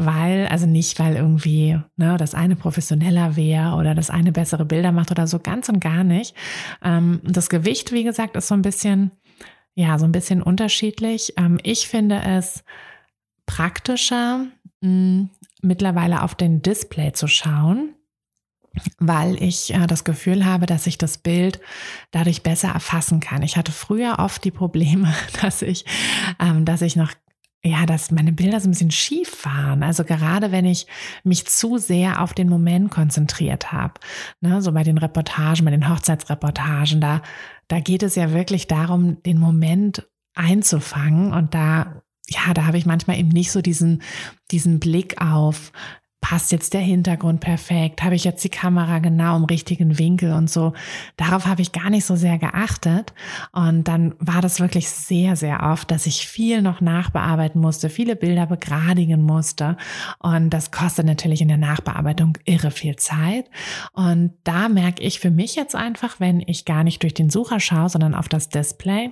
[0.06, 4.92] weil, also nicht, weil irgendwie ne, das eine professioneller wäre oder das eine bessere Bilder
[4.92, 6.36] macht oder so, ganz und gar nicht.
[6.84, 9.12] Ähm, das Gewicht, wie gesagt, ist so ein bisschen,
[9.74, 11.34] ja, so ein bisschen unterschiedlich.
[11.38, 12.64] Ähm, ich finde es
[13.46, 14.48] praktischer,
[14.82, 15.30] mh, hm,
[15.62, 17.96] mittlerweile auf den Display zu schauen
[19.00, 21.60] weil ich äh, das Gefühl habe, dass ich das Bild
[22.12, 23.42] dadurch besser erfassen kann.
[23.42, 25.86] Ich hatte früher oft die Probleme, dass ich,
[26.40, 27.12] ähm, dass ich noch
[27.64, 29.84] ja, dass meine Bilder so ein bisschen schief waren.
[29.84, 30.88] Also gerade wenn ich
[31.24, 33.94] mich zu sehr auf den Moment konzentriert habe,
[34.40, 37.22] ne, so bei den Reportagen, bei den Hochzeitsreportagen, da,
[37.68, 42.86] da geht es ja wirklich darum, den Moment einzufangen und da ja, da habe ich
[42.86, 44.02] manchmal eben nicht so diesen,
[44.52, 45.74] diesen Blick auf,
[46.22, 48.04] passt jetzt der Hintergrund perfekt?
[48.04, 50.74] Habe ich jetzt die Kamera genau im richtigen Winkel und so?
[51.18, 53.14] Darauf habe ich gar nicht so sehr geachtet.
[53.52, 58.16] Und dann war das wirklich sehr, sehr oft, dass ich viel noch nachbearbeiten musste, viele
[58.16, 59.76] Bilder begradigen musste.
[60.20, 63.50] Und das kostet natürlich in der Nachbearbeitung irre viel Zeit.
[63.94, 67.60] Und da merke ich für mich jetzt einfach, wenn ich gar nicht durch den Sucher
[67.60, 69.12] schaue, sondern auf das Display,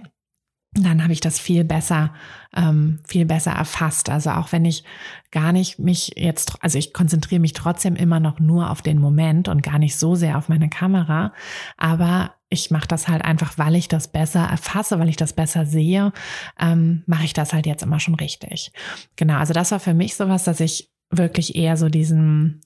[0.73, 2.13] dann habe ich das viel besser,
[2.55, 4.09] ähm, viel besser erfasst.
[4.09, 4.83] Also auch wenn ich
[5.31, 9.47] gar nicht mich jetzt, also ich konzentriere mich trotzdem immer noch nur auf den Moment
[9.47, 11.33] und gar nicht so sehr auf meine Kamera,
[11.77, 15.65] aber ich mache das halt einfach, weil ich das besser erfasse, weil ich das besser
[15.65, 16.11] sehe,
[16.59, 18.71] ähm, mache ich das halt jetzt immer schon richtig.
[19.15, 22.61] Genau, also das war für mich sowas, dass ich wirklich eher so diesen,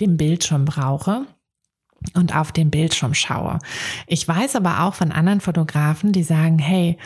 [0.00, 1.26] den Bildschirm brauche
[2.14, 3.58] und auf den Bildschirm schaue.
[4.06, 6.98] Ich weiß aber auch von anderen Fotografen, die sagen, hey,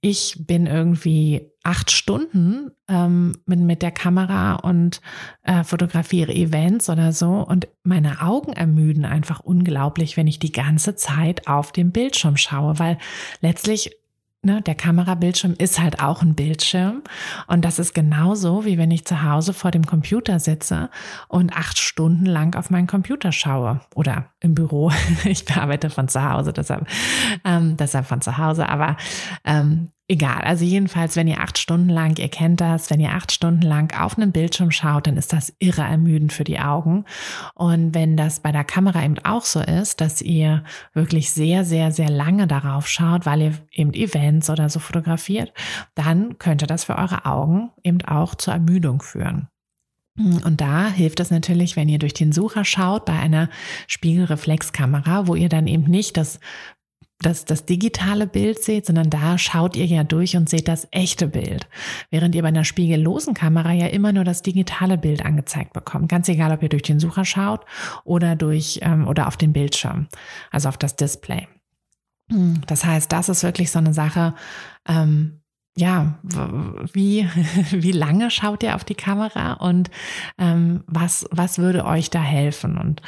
[0.00, 5.00] ich bin irgendwie acht Stunden ähm, mit, mit der Kamera und
[5.42, 10.94] äh, fotografiere Events oder so und meine Augen ermüden einfach unglaublich, wenn ich die ganze
[10.94, 12.96] Zeit auf dem Bildschirm schaue, weil
[13.40, 13.97] letztlich
[14.42, 17.02] ne, der Kamerabildschirm ist halt auch ein Bildschirm.
[17.46, 20.90] Und das ist genauso, wie wenn ich zu Hause vor dem Computer sitze
[21.28, 24.90] und acht Stunden lang auf meinen Computer schaue oder im Büro.
[25.24, 26.86] Ich bearbeite von zu Hause, deshalb,
[27.44, 28.68] ähm, deshalb von zu Hause.
[28.68, 28.96] Aber
[29.44, 33.30] ähm, Egal, also jedenfalls, wenn ihr acht Stunden lang, ihr kennt das, wenn ihr acht
[33.30, 37.04] Stunden lang auf einen Bildschirm schaut, dann ist das irre ermüdend für die Augen.
[37.54, 41.92] Und wenn das bei der Kamera eben auch so ist, dass ihr wirklich sehr, sehr,
[41.92, 45.52] sehr lange darauf schaut, weil ihr eben Events oder so fotografiert,
[45.94, 49.48] dann könnte das für eure Augen eben auch zur Ermüdung führen.
[50.18, 53.48] Und da hilft es natürlich, wenn ihr durch den Sucher schaut bei einer
[53.86, 56.40] Spiegelreflexkamera, wo ihr dann eben nicht das
[57.20, 61.26] das, das digitale Bild seht, sondern da schaut ihr ja durch und seht das echte
[61.26, 61.68] Bild.
[62.10, 66.08] Während ihr bei einer spiegellosen Kamera ja immer nur das digitale Bild angezeigt bekommt.
[66.08, 67.64] Ganz egal, ob ihr durch den Sucher schaut
[68.04, 70.06] oder durch ähm, oder auf den Bildschirm,
[70.50, 71.48] also auf das Display.
[72.66, 74.34] Das heißt, das ist wirklich so eine Sache,
[74.86, 75.40] ähm,
[75.78, 76.18] ja,
[76.92, 77.28] wie,
[77.70, 79.90] wie lange schaut ihr auf die Kamera und
[80.36, 82.76] ähm, was, was würde euch da helfen?
[82.76, 83.00] Und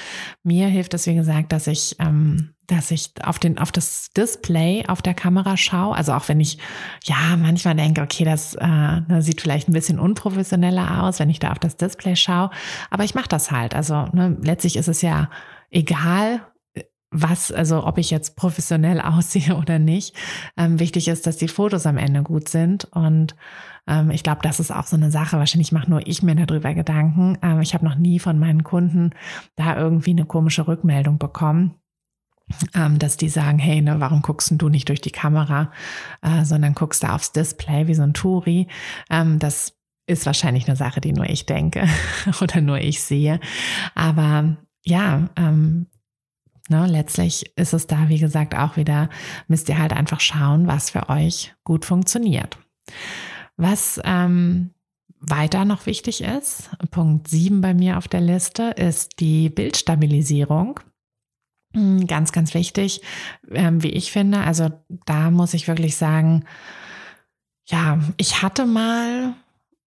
[0.44, 4.84] mir hilft es, wie gesagt, dass ich, ähm, dass ich auf, den, auf das Display
[4.86, 5.96] auf der Kamera schaue.
[5.96, 6.58] Also auch wenn ich
[7.02, 11.50] ja manchmal denke, okay, das, äh, sieht vielleicht ein bisschen unprofessioneller aus, wenn ich da
[11.50, 12.50] auf das Display schaue.
[12.90, 13.74] Aber ich mache das halt.
[13.74, 15.28] Also ne, letztlich ist es ja
[15.70, 16.40] egal,
[17.10, 20.14] was, also ob ich jetzt professionell aussehe oder nicht.
[20.56, 22.84] Ähm, wichtig ist, dass die Fotos am Ende gut sind.
[22.92, 23.34] Und
[23.86, 25.38] ähm, ich glaube, das ist auch so eine Sache.
[25.38, 27.38] Wahrscheinlich mache nur ich mir darüber Gedanken.
[27.42, 29.10] Ähm, ich habe noch nie von meinen Kunden
[29.56, 31.74] da irgendwie eine komische Rückmeldung bekommen.
[32.74, 35.70] ähm, dass die sagen, hey, ne, warum guckst du nicht durch die Kamera,
[36.20, 38.66] äh, sondern guckst da aufs Display wie so ein Touri.
[39.08, 39.74] Ähm, das
[40.06, 41.86] ist wahrscheinlich eine Sache, die nur ich denke
[42.40, 43.38] oder nur ich sehe.
[43.94, 45.86] Aber ja, ähm,
[46.70, 49.08] ne, letztlich ist es da, wie gesagt, auch wieder,
[49.48, 52.58] müsst ihr halt einfach schauen, was für euch gut funktioniert.
[53.56, 54.70] Was ähm,
[55.20, 60.80] weiter noch wichtig ist, Punkt 7 bei mir auf der Liste, ist die Bildstabilisierung.
[61.74, 63.02] Hm, ganz, ganz wichtig,
[63.50, 64.40] ähm, wie ich finde.
[64.40, 64.70] Also
[65.06, 66.44] da muss ich wirklich sagen,
[67.66, 69.34] ja, ich hatte mal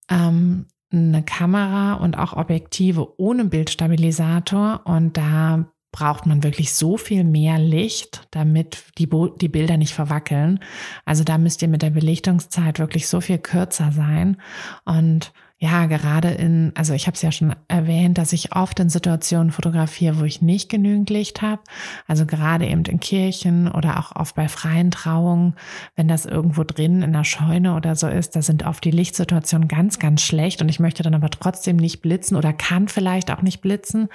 [0.09, 7.23] ähm, eine Kamera und auch Objektive ohne Bildstabilisator und da braucht man wirklich so viel
[7.23, 10.59] mehr Licht, damit die, Bo die Bilder nicht verwackeln.
[11.05, 14.37] Also da müsst ihr mit der Belichtungszeit wirklich so viel kürzer sein.
[14.83, 15.31] Und
[15.63, 19.49] ja, gerade in, also ich habe es ja schon erwähnt, dass ich oft in Situationen
[19.49, 21.61] fotografiere, wo ich nicht genügend Licht habe.
[22.05, 25.55] Also gerade eben in Kirchen oder auch oft bei freien Trauungen,
[25.95, 29.69] wenn das irgendwo drin in der Scheune oder so ist, da sind oft die Lichtsituationen
[29.69, 33.41] ganz, ganz schlecht und ich möchte dann aber trotzdem nicht blitzen oder kann vielleicht auch
[33.41, 34.09] nicht blitzen,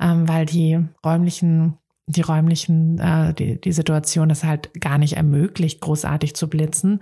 [0.00, 1.78] ähm, weil die räumlichen
[2.10, 7.00] die räumlichen, äh, die, die Situation das halt gar nicht ermöglicht, großartig zu blitzen.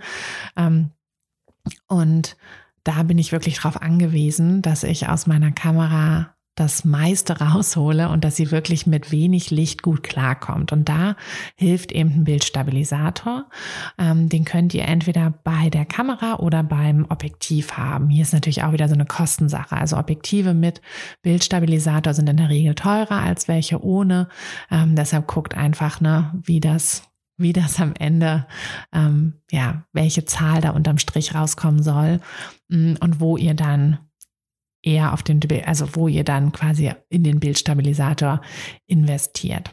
[0.57, 0.91] Ähm,
[1.87, 2.35] und
[2.87, 8.23] da bin ich wirklich darauf angewiesen, dass ich aus meiner Kamera das meiste raushole und
[8.23, 10.71] dass sie wirklich mit wenig Licht gut klarkommt.
[10.71, 11.15] Und da
[11.55, 13.45] hilft eben ein Bildstabilisator.
[13.99, 18.09] Ähm, den könnt ihr entweder bei der Kamera oder beim Objektiv haben.
[18.09, 19.77] Hier ist natürlich auch wieder so eine Kostensache.
[19.77, 20.81] Also Objektive mit
[21.21, 24.27] Bildstabilisator sind in der Regel teurer als welche ohne.
[24.71, 27.03] Ähm, deshalb guckt einfach, ne, wie das
[27.37, 28.47] wie das am Ende,
[28.91, 32.19] ähm, ja, welche Zahl da unterm Strich rauskommen soll
[32.69, 33.99] mm, und wo ihr dann
[34.81, 38.41] eher auf den, also wo ihr dann quasi in den Bildstabilisator
[38.87, 39.71] investiert.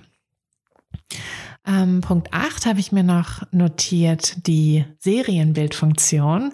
[1.66, 6.52] Ähm, Punkt 8 habe ich mir noch notiert, die Serienbildfunktion.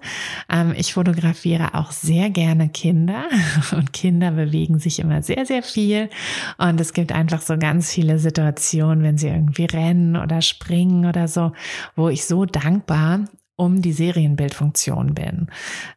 [0.48, 3.24] Ähm, ich fotografiere auch sehr gerne Kinder
[3.72, 6.10] und Kinder bewegen sich immer sehr, sehr viel.
[6.58, 11.26] Und es gibt einfach so ganz viele Situationen, wenn sie irgendwie rennen oder springen oder
[11.26, 11.52] so,
[11.96, 13.24] wo ich so dankbar
[13.56, 15.48] um die Serienbildfunktion bin.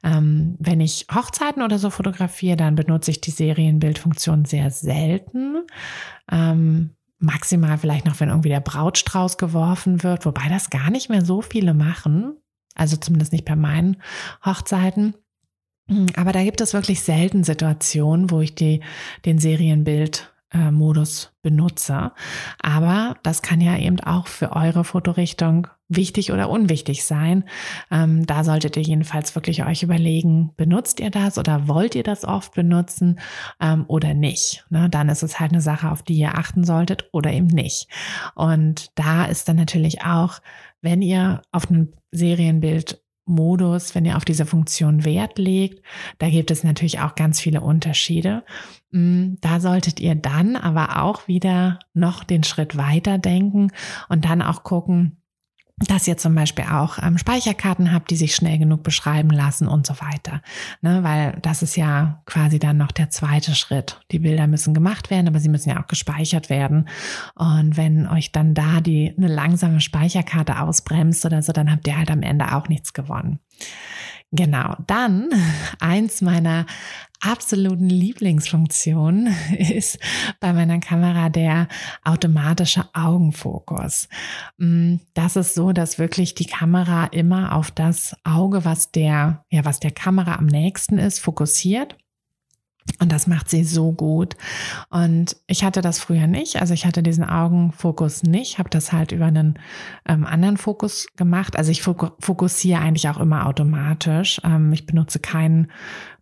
[0.03, 5.63] Ähm, wenn ich Hochzeiten oder so fotografiere, dann benutze ich die Serienbildfunktion sehr selten.
[6.29, 11.23] Ähm, maximal vielleicht noch, wenn irgendwie der Brautstrauß geworfen wird, wobei das gar nicht mehr
[11.25, 12.37] so viele machen.
[12.75, 13.97] Also zumindest nicht bei meinen
[14.45, 15.15] Hochzeiten.
[16.15, 18.81] Aber da gibt es wirklich selten Situationen, wo ich die,
[19.25, 20.33] den Serienbild
[20.71, 22.11] Modus benutze.
[22.61, 27.43] Aber das kann ja eben auch für eure Fotorichtung wichtig oder unwichtig sein.
[27.91, 32.25] Ähm, da solltet ihr jedenfalls wirklich euch überlegen, benutzt ihr das oder wollt ihr das
[32.25, 33.19] oft benutzen
[33.61, 34.65] ähm, oder nicht.
[34.69, 34.89] Ne?
[34.89, 37.87] Dann ist es halt eine Sache, auf die ihr achten solltet oder eben nicht.
[38.35, 40.39] Und da ist dann natürlich auch,
[40.81, 45.83] wenn ihr auf ein Serienbild Modus, wenn ihr auf diese Funktion Wert legt.
[46.19, 48.43] Da gibt es natürlich auch ganz viele Unterschiede.
[48.91, 53.71] Mm, da solltet ihr dann aber auch wieder noch den Schritt weiter denken
[54.09, 55.22] und dann auch gucken,
[55.77, 59.87] dass ihr zum Beispiel auch ähm, Speicherkarten habt, die sich schnell genug beschreiben lassen und
[59.87, 60.41] so weiter.
[60.81, 63.99] Ne, weil das ist ja quasi dann noch der zweite Schritt.
[64.11, 66.87] Die Bilder müssen gemacht werden, aber sie müssen ja auch gespeichert werden.
[67.35, 71.97] Und wenn euch dann da die eine langsame Speicherkarte ausbremst oder so, dann habt ihr
[71.97, 73.39] halt am Ende auch nichts gewonnen.
[74.35, 75.29] Genau, dann
[75.79, 76.65] eins meiner
[77.21, 79.27] absoluten Lieblingsfunktionen
[79.57, 79.99] ist
[80.39, 81.67] bei meiner Kamera der
[82.03, 84.09] automatische Augenfokus.
[84.57, 89.63] Mm, das ist so, dass wirklich die Kamera immer auf das Auge, was der, ja,
[89.65, 91.95] was der Kamera am nächsten ist, fokussiert.
[92.99, 94.35] Und das macht sie so gut.
[94.89, 96.61] Und ich hatte das früher nicht.
[96.61, 99.59] Also ich hatte diesen Augenfokus nicht, habe das halt über einen
[100.07, 101.57] ähm, anderen Fokus gemacht.
[101.57, 104.39] Also ich fokussiere eigentlich auch immer automatisch.
[104.43, 105.71] Ähm, ich benutze keinen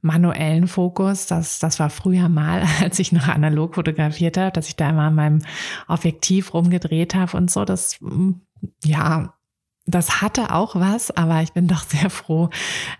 [0.01, 1.27] manuellen Fokus.
[1.27, 5.03] Das, das war früher mal, als ich noch analog fotografiert habe, dass ich da immer
[5.03, 5.41] an meinem
[5.87, 7.65] Objektiv rumgedreht habe und so.
[7.65, 8.31] Das, mm,
[8.83, 9.33] ja,
[9.85, 12.49] das hatte auch was, aber ich bin doch sehr froh,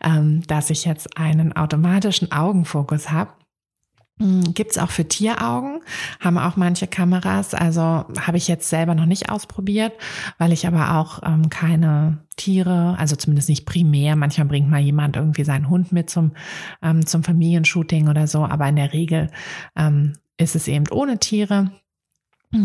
[0.03, 3.31] ähm, dass ich jetzt einen automatischen Augenfokus habe.
[4.21, 5.81] Hm, Gibt es auch für Tieraugen,
[6.19, 7.55] haben auch manche Kameras.
[7.55, 9.93] Also habe ich jetzt selber noch nicht ausprobiert,
[10.37, 14.15] weil ich aber auch ähm, keine Tiere, also zumindest nicht primär.
[14.15, 16.33] Manchmal bringt mal jemand irgendwie seinen Hund mit zum,
[16.83, 19.31] ähm, zum Familienshooting oder so, aber in der Regel
[19.75, 21.71] ähm, ist es eben ohne Tiere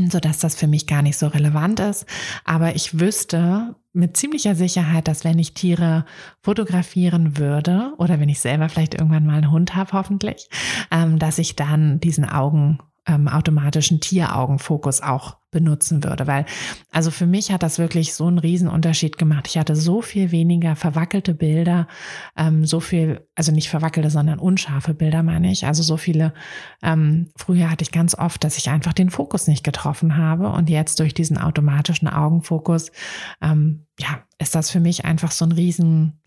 [0.08, 2.06] so dass das für mich gar nicht so relevant ist.
[2.44, 6.04] Aber ich wüsste mit ziemlicher Sicherheit, dass wenn ich Tiere
[6.42, 10.48] fotografieren würde oder wenn ich selber vielleicht irgendwann mal einen Hund habe, hoffentlich,
[10.90, 16.26] ähm, dass ich dann diesen Augen ähm, automatischen Tieraugenfokus auch benutzen würde.
[16.26, 16.44] Weil,
[16.92, 19.46] also für mich hat das wirklich so einen Riesenunterschied gemacht.
[19.48, 21.86] Ich hatte so viel weniger verwackelte Bilder,
[22.36, 25.64] ähm, so viel, also nicht verwackelte, sondern unscharfe Bilder, meine ich.
[25.66, 26.34] Also so viele,
[26.82, 30.48] ähm, früher hatte ich ganz oft, dass ich einfach den Fokus nicht getroffen habe.
[30.48, 32.90] Und jetzt durch diesen automatischen Augenfokus,
[33.40, 36.20] ähm, ja, ist das für mich einfach so ein riesen,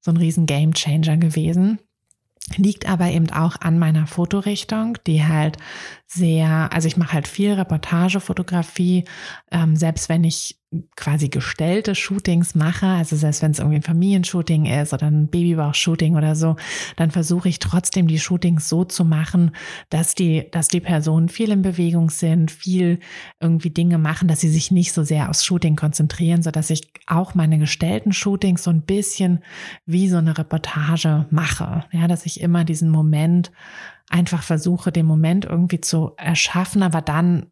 [0.00, 1.78] so ein riesen Game Changer gewesen.
[2.58, 5.56] Liegt aber eben auch an meiner Fotorichtung, die halt
[6.14, 9.04] sehr, also ich mache halt viel Reportagefotografie,
[9.50, 10.60] ähm, selbst wenn ich
[10.96, 16.16] quasi gestellte Shootings mache, also selbst wenn es irgendwie ein Familienshooting ist oder ein Babybauch-Shooting
[16.16, 16.56] oder so,
[16.96, 19.52] dann versuche ich trotzdem die Shootings so zu machen,
[19.90, 22.98] dass die, dass die Personen viel in Bewegung sind, viel
[23.40, 26.92] irgendwie Dinge machen, dass sie sich nicht so sehr aufs Shooting konzentrieren, so dass ich
[27.06, 29.42] auch meine gestellten Shootings so ein bisschen
[29.86, 33.52] wie so eine Reportage mache, ja, dass ich immer diesen Moment
[34.10, 37.46] einfach versuche, den Moment irgendwie zu erschaffen, aber dann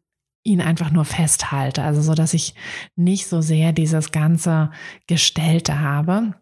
[0.45, 1.83] ihn einfach nur festhalte.
[1.83, 2.55] Also so, dass ich
[2.97, 4.71] nicht so sehr dieses ganze
[5.07, 6.35] Gestellte habe.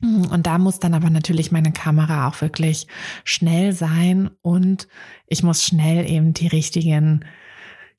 [0.00, 2.88] Und da muss dann aber natürlich meine Kamera auch wirklich
[3.24, 4.88] schnell sein und
[5.28, 7.24] ich muss schnell eben die richtigen,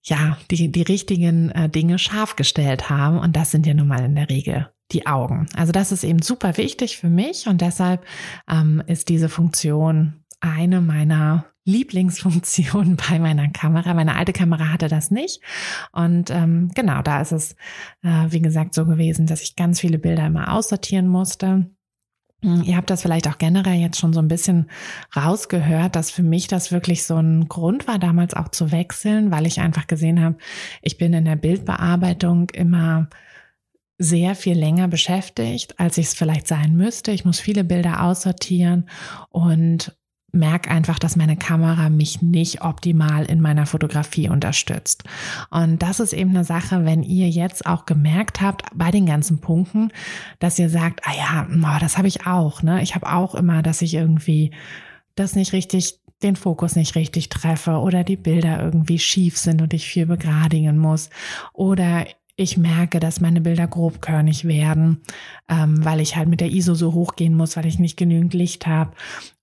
[0.02, 3.20] ja, die, die richtigen äh, Dinge scharf gestellt haben.
[3.20, 5.48] Und das sind ja nun mal in der Regel die Augen.
[5.56, 8.06] Also das ist eben super wichtig für mich und deshalb
[8.50, 13.94] ähm, ist diese Funktion eine meiner Lieblingsfunktion bei meiner Kamera.
[13.94, 15.42] Meine alte Kamera hatte das nicht.
[15.92, 17.54] Und ähm, genau, da ist es,
[18.04, 21.70] äh, wie gesagt, so gewesen, dass ich ganz viele Bilder immer aussortieren musste.
[22.42, 24.70] Hm, ihr habt das vielleicht auch generell jetzt schon so ein bisschen
[25.16, 29.46] rausgehört, dass für mich das wirklich so ein Grund war, damals auch zu wechseln, weil
[29.46, 30.38] ich einfach gesehen habe,
[30.82, 33.08] ich bin in der Bildbearbeitung immer
[33.98, 37.12] sehr viel länger beschäftigt, als ich es vielleicht sein müsste.
[37.12, 38.90] Ich muss viele Bilder aussortieren
[39.30, 39.96] und
[40.34, 45.04] merke einfach, dass meine Kamera mich nicht optimal in meiner Fotografie unterstützt.
[45.52, 49.40] Und das ist eben eine Sache, wenn ihr jetzt auch gemerkt habt bei den ganzen
[49.40, 49.92] Punkten,
[50.40, 52.64] dass ihr sagt, ah ja, das habe ich auch.
[52.64, 52.82] Ne?
[52.82, 54.52] Ich habe auch immer, dass ich irgendwie
[55.16, 59.74] das nicht richtig den Fokus nicht richtig treffe oder die Bilder irgendwie schief sind und
[59.74, 61.10] ich viel begradigen muss
[61.52, 62.06] oder
[62.36, 65.02] ich merke, dass meine Bilder grobkörnig werden,
[65.48, 68.66] ähm, weil ich halt mit der ISO so hochgehen muss, weil ich nicht genügend Licht
[68.66, 68.92] habe.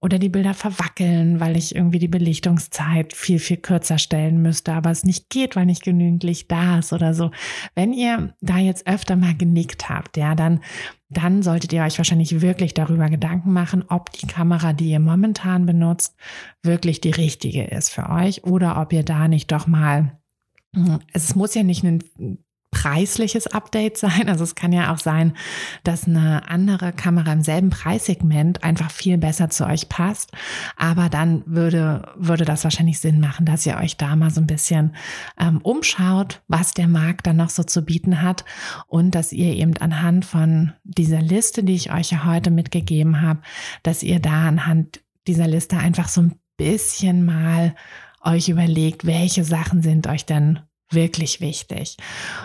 [0.01, 4.91] Oder die Bilder verwackeln, weil ich irgendwie die Belichtungszeit viel, viel kürzer stellen müsste, aber
[4.91, 7.31] es nicht geht, weil nicht genügend Licht da ist oder so.
[7.77, 10.61] Wenn ihr da jetzt öfter mal genickt habt, ja, dann,
[11.11, 15.65] dann solltet ihr euch wahrscheinlich wirklich darüber Gedanken machen, ob die Kamera, die ihr momentan
[15.65, 16.17] benutzt,
[16.65, 20.17] wirklich die richtige ist für euch oder ob ihr da nicht doch mal
[21.13, 22.05] es muss ja nicht ein
[22.71, 24.29] preisliches Update sein.
[24.29, 25.37] Also es kann ja auch sein,
[25.85, 30.33] dass eine andere Kamera im selben Preissegment einfach viel besser zu euch passt.
[30.77, 34.47] Aber dann würde, würde das wahrscheinlich Sinn machen, dass ihr euch da mal so ein
[34.47, 34.95] bisschen
[35.39, 38.45] ähm, umschaut, was der Markt dann noch so zu bieten hat
[38.87, 43.41] und dass ihr eben anhand von dieser Liste, die ich euch ja heute mitgegeben habe,
[43.83, 47.75] dass ihr da anhand dieser Liste einfach so ein bisschen mal
[48.23, 50.61] euch überlegt, welche Sachen sind euch denn
[50.91, 51.97] wirklich wichtig.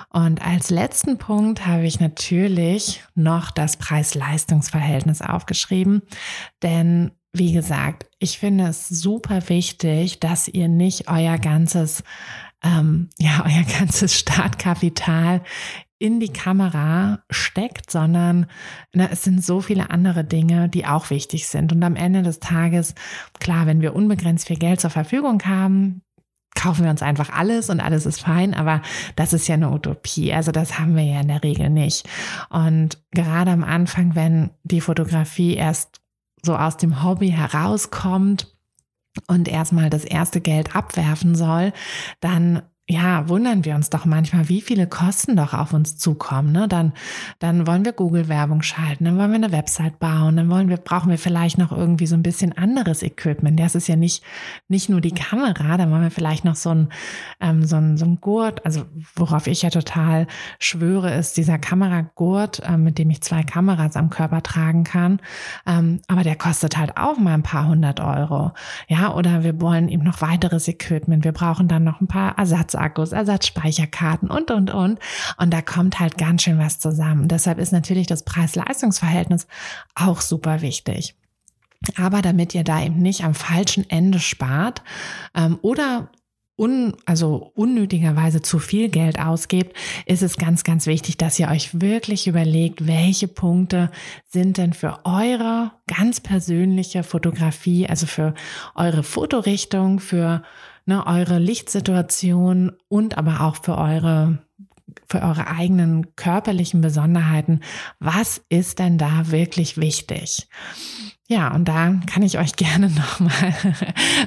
[0.10, 6.02] Und als letzten Punkt habe ich natürlich noch das Preis-Leistungs-Verhältnis aufgeschrieben,
[6.62, 12.04] denn wie gesagt, ich finde es super wichtig, dass ihr nicht euer ganzes,
[12.64, 15.42] ähm, ja, euer ganzes Startkapital
[15.98, 18.48] in die Kamera steckt, sondern
[18.94, 21.72] na, es sind so viele andere Dinge, die auch wichtig sind.
[21.72, 22.96] Und am Ende des Tages,
[23.40, 26.02] klar, wenn wir unbegrenzt viel Geld zur Verfügung haben,
[26.56, 28.82] kaufen wir uns einfach alles und alles ist fein, aber
[29.16, 30.34] das ist ja eine Utopie.
[30.34, 32.08] Also das haben wir ja in der Regel nicht.
[32.50, 36.02] Und gerade am Anfang, wenn die Fotografie erst
[36.42, 38.56] so aus dem Hobby herauskommt
[39.28, 41.74] und erstmal das erste Geld abwerfen soll,
[42.20, 46.52] dann ja, wundern wir uns doch manchmal, wie viele Kosten doch auf uns zukommen.
[46.52, 46.68] Ne?
[46.68, 46.94] Dann,
[47.40, 51.10] dann wollen wir Google-Werbung schalten, dann wollen wir eine Website bauen, dann wollen wir, brauchen
[51.10, 53.60] wir vielleicht noch irgendwie so ein bisschen anderes Equipment.
[53.60, 54.24] Das ist ja nicht,
[54.68, 56.90] nicht nur die Kamera, dann wollen wir vielleicht noch so ein,
[57.40, 58.84] ähm, so ein, so ein Gurt, also
[59.16, 60.28] worauf ich ja total
[60.60, 65.22] schwöre, ist dieser Kameragurt, ähm, mit dem ich zwei Kameras am Körper tragen kann.
[65.66, 68.52] Ähm, aber der kostet halt auch mal ein paar hundert Euro.
[68.88, 71.24] Ja, oder wir wollen eben noch weiteres Equipment.
[71.24, 75.00] Wir brauchen dann noch ein paar Ersatz Ersatzakkus, Ersatzspeicherkarten und, und, und.
[75.38, 77.28] Und da kommt halt ganz schön was zusammen.
[77.28, 79.48] Deshalb ist natürlich das Preis-Leistungs-Verhältnis
[79.96, 81.16] auch super wichtig.
[81.98, 84.82] Aber damit ihr da eben nicht am falschen Ende spart
[85.36, 86.10] ähm, oder
[86.58, 91.82] un, also unnötigerweise zu viel Geld ausgebt, ist es ganz, ganz wichtig, dass ihr euch
[91.82, 93.92] wirklich überlegt, welche Punkte
[94.30, 98.34] sind denn für eure ganz persönliche Fotografie, also für
[98.74, 100.44] eure Fotorichtung, für
[100.86, 104.40] ne, eure Lichtsituation und aber auch für eure
[105.08, 107.60] für eure eigenen körperlichen Besonderheiten,
[108.00, 110.48] was ist denn da wirklich wichtig?
[111.28, 113.54] Ja, und da kann ich euch gerne nochmal,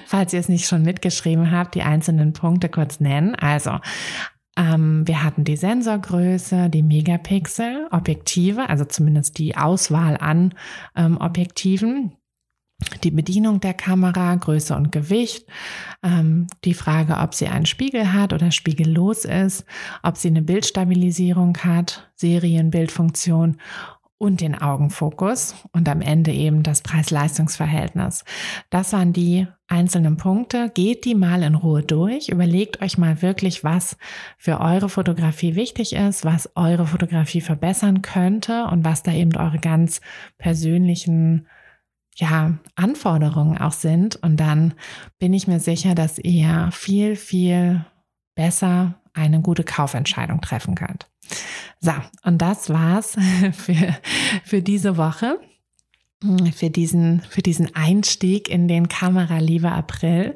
[0.06, 3.34] falls ihr es nicht schon mitgeschrieben habt, die einzelnen Punkte kurz nennen.
[3.34, 3.78] Also
[4.56, 10.54] ähm, wir hatten die Sensorgröße, die Megapixel, Objektive, also zumindest die Auswahl an
[10.96, 12.12] ähm, Objektiven
[13.02, 15.46] die Bedienung der Kamera, Größe und Gewicht,
[16.02, 19.64] ähm, die Frage, ob sie einen Spiegel hat oder spiegellos ist,
[20.02, 23.58] ob sie eine Bildstabilisierung hat, Serienbildfunktion
[24.18, 28.24] und den Augenfokus und am Ende eben das Preis-Leistungs-Verhältnis.
[28.68, 30.70] Das waren die einzelnen Punkte.
[30.74, 32.28] Geht die mal in Ruhe durch.
[32.28, 33.96] Überlegt euch mal wirklich, was
[34.36, 39.58] für eure Fotografie wichtig ist, was eure Fotografie verbessern könnte und was da eben eure
[39.58, 40.00] ganz
[40.36, 41.46] persönlichen
[42.18, 44.16] ja, Anforderungen auch sind.
[44.16, 44.74] Und dann
[45.18, 47.84] bin ich mir sicher, dass ihr viel, viel
[48.34, 51.08] besser eine gute Kaufentscheidung treffen könnt.
[51.80, 51.92] So,
[52.24, 53.16] und das war's
[53.52, 53.96] für,
[54.44, 55.38] für diese Woche
[56.52, 60.34] für diesen, für diesen Einstieg in den Kameraliebe April.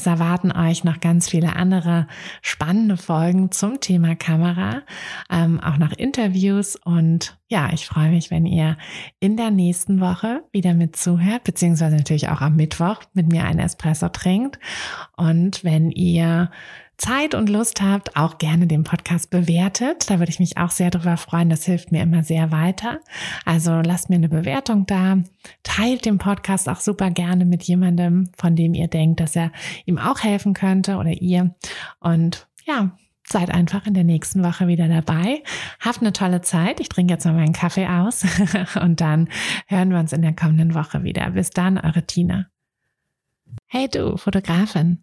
[0.00, 2.06] Es erwarten euch noch ganz viele andere
[2.40, 4.80] spannende Folgen zum Thema Kamera,
[5.28, 6.74] ähm, auch noch Interviews.
[6.74, 8.78] Und ja, ich freue mich, wenn ihr
[9.18, 13.58] in der nächsten Woche wieder mit zuhört, beziehungsweise natürlich auch am Mittwoch mit mir einen
[13.58, 14.58] Espresso trinkt.
[15.18, 16.50] Und wenn ihr
[17.00, 20.10] Zeit und Lust habt, auch gerne den Podcast bewertet.
[20.10, 21.48] Da würde ich mich auch sehr darüber freuen.
[21.48, 23.00] Das hilft mir immer sehr weiter.
[23.46, 25.16] Also lasst mir eine Bewertung da.
[25.62, 29.50] Teilt den Podcast auch super gerne mit jemandem, von dem ihr denkt, dass er
[29.86, 31.54] ihm auch helfen könnte oder ihr.
[32.00, 32.96] Und ja,
[33.26, 35.42] seid einfach in der nächsten Woche wieder dabei.
[35.80, 36.80] Habt eine tolle Zeit.
[36.80, 38.24] Ich trinke jetzt mal meinen Kaffee aus
[38.80, 39.30] und dann
[39.68, 41.30] hören wir uns in der kommenden Woche wieder.
[41.30, 42.46] Bis dann, eure Tina.
[43.66, 45.02] Hey du, Fotografin.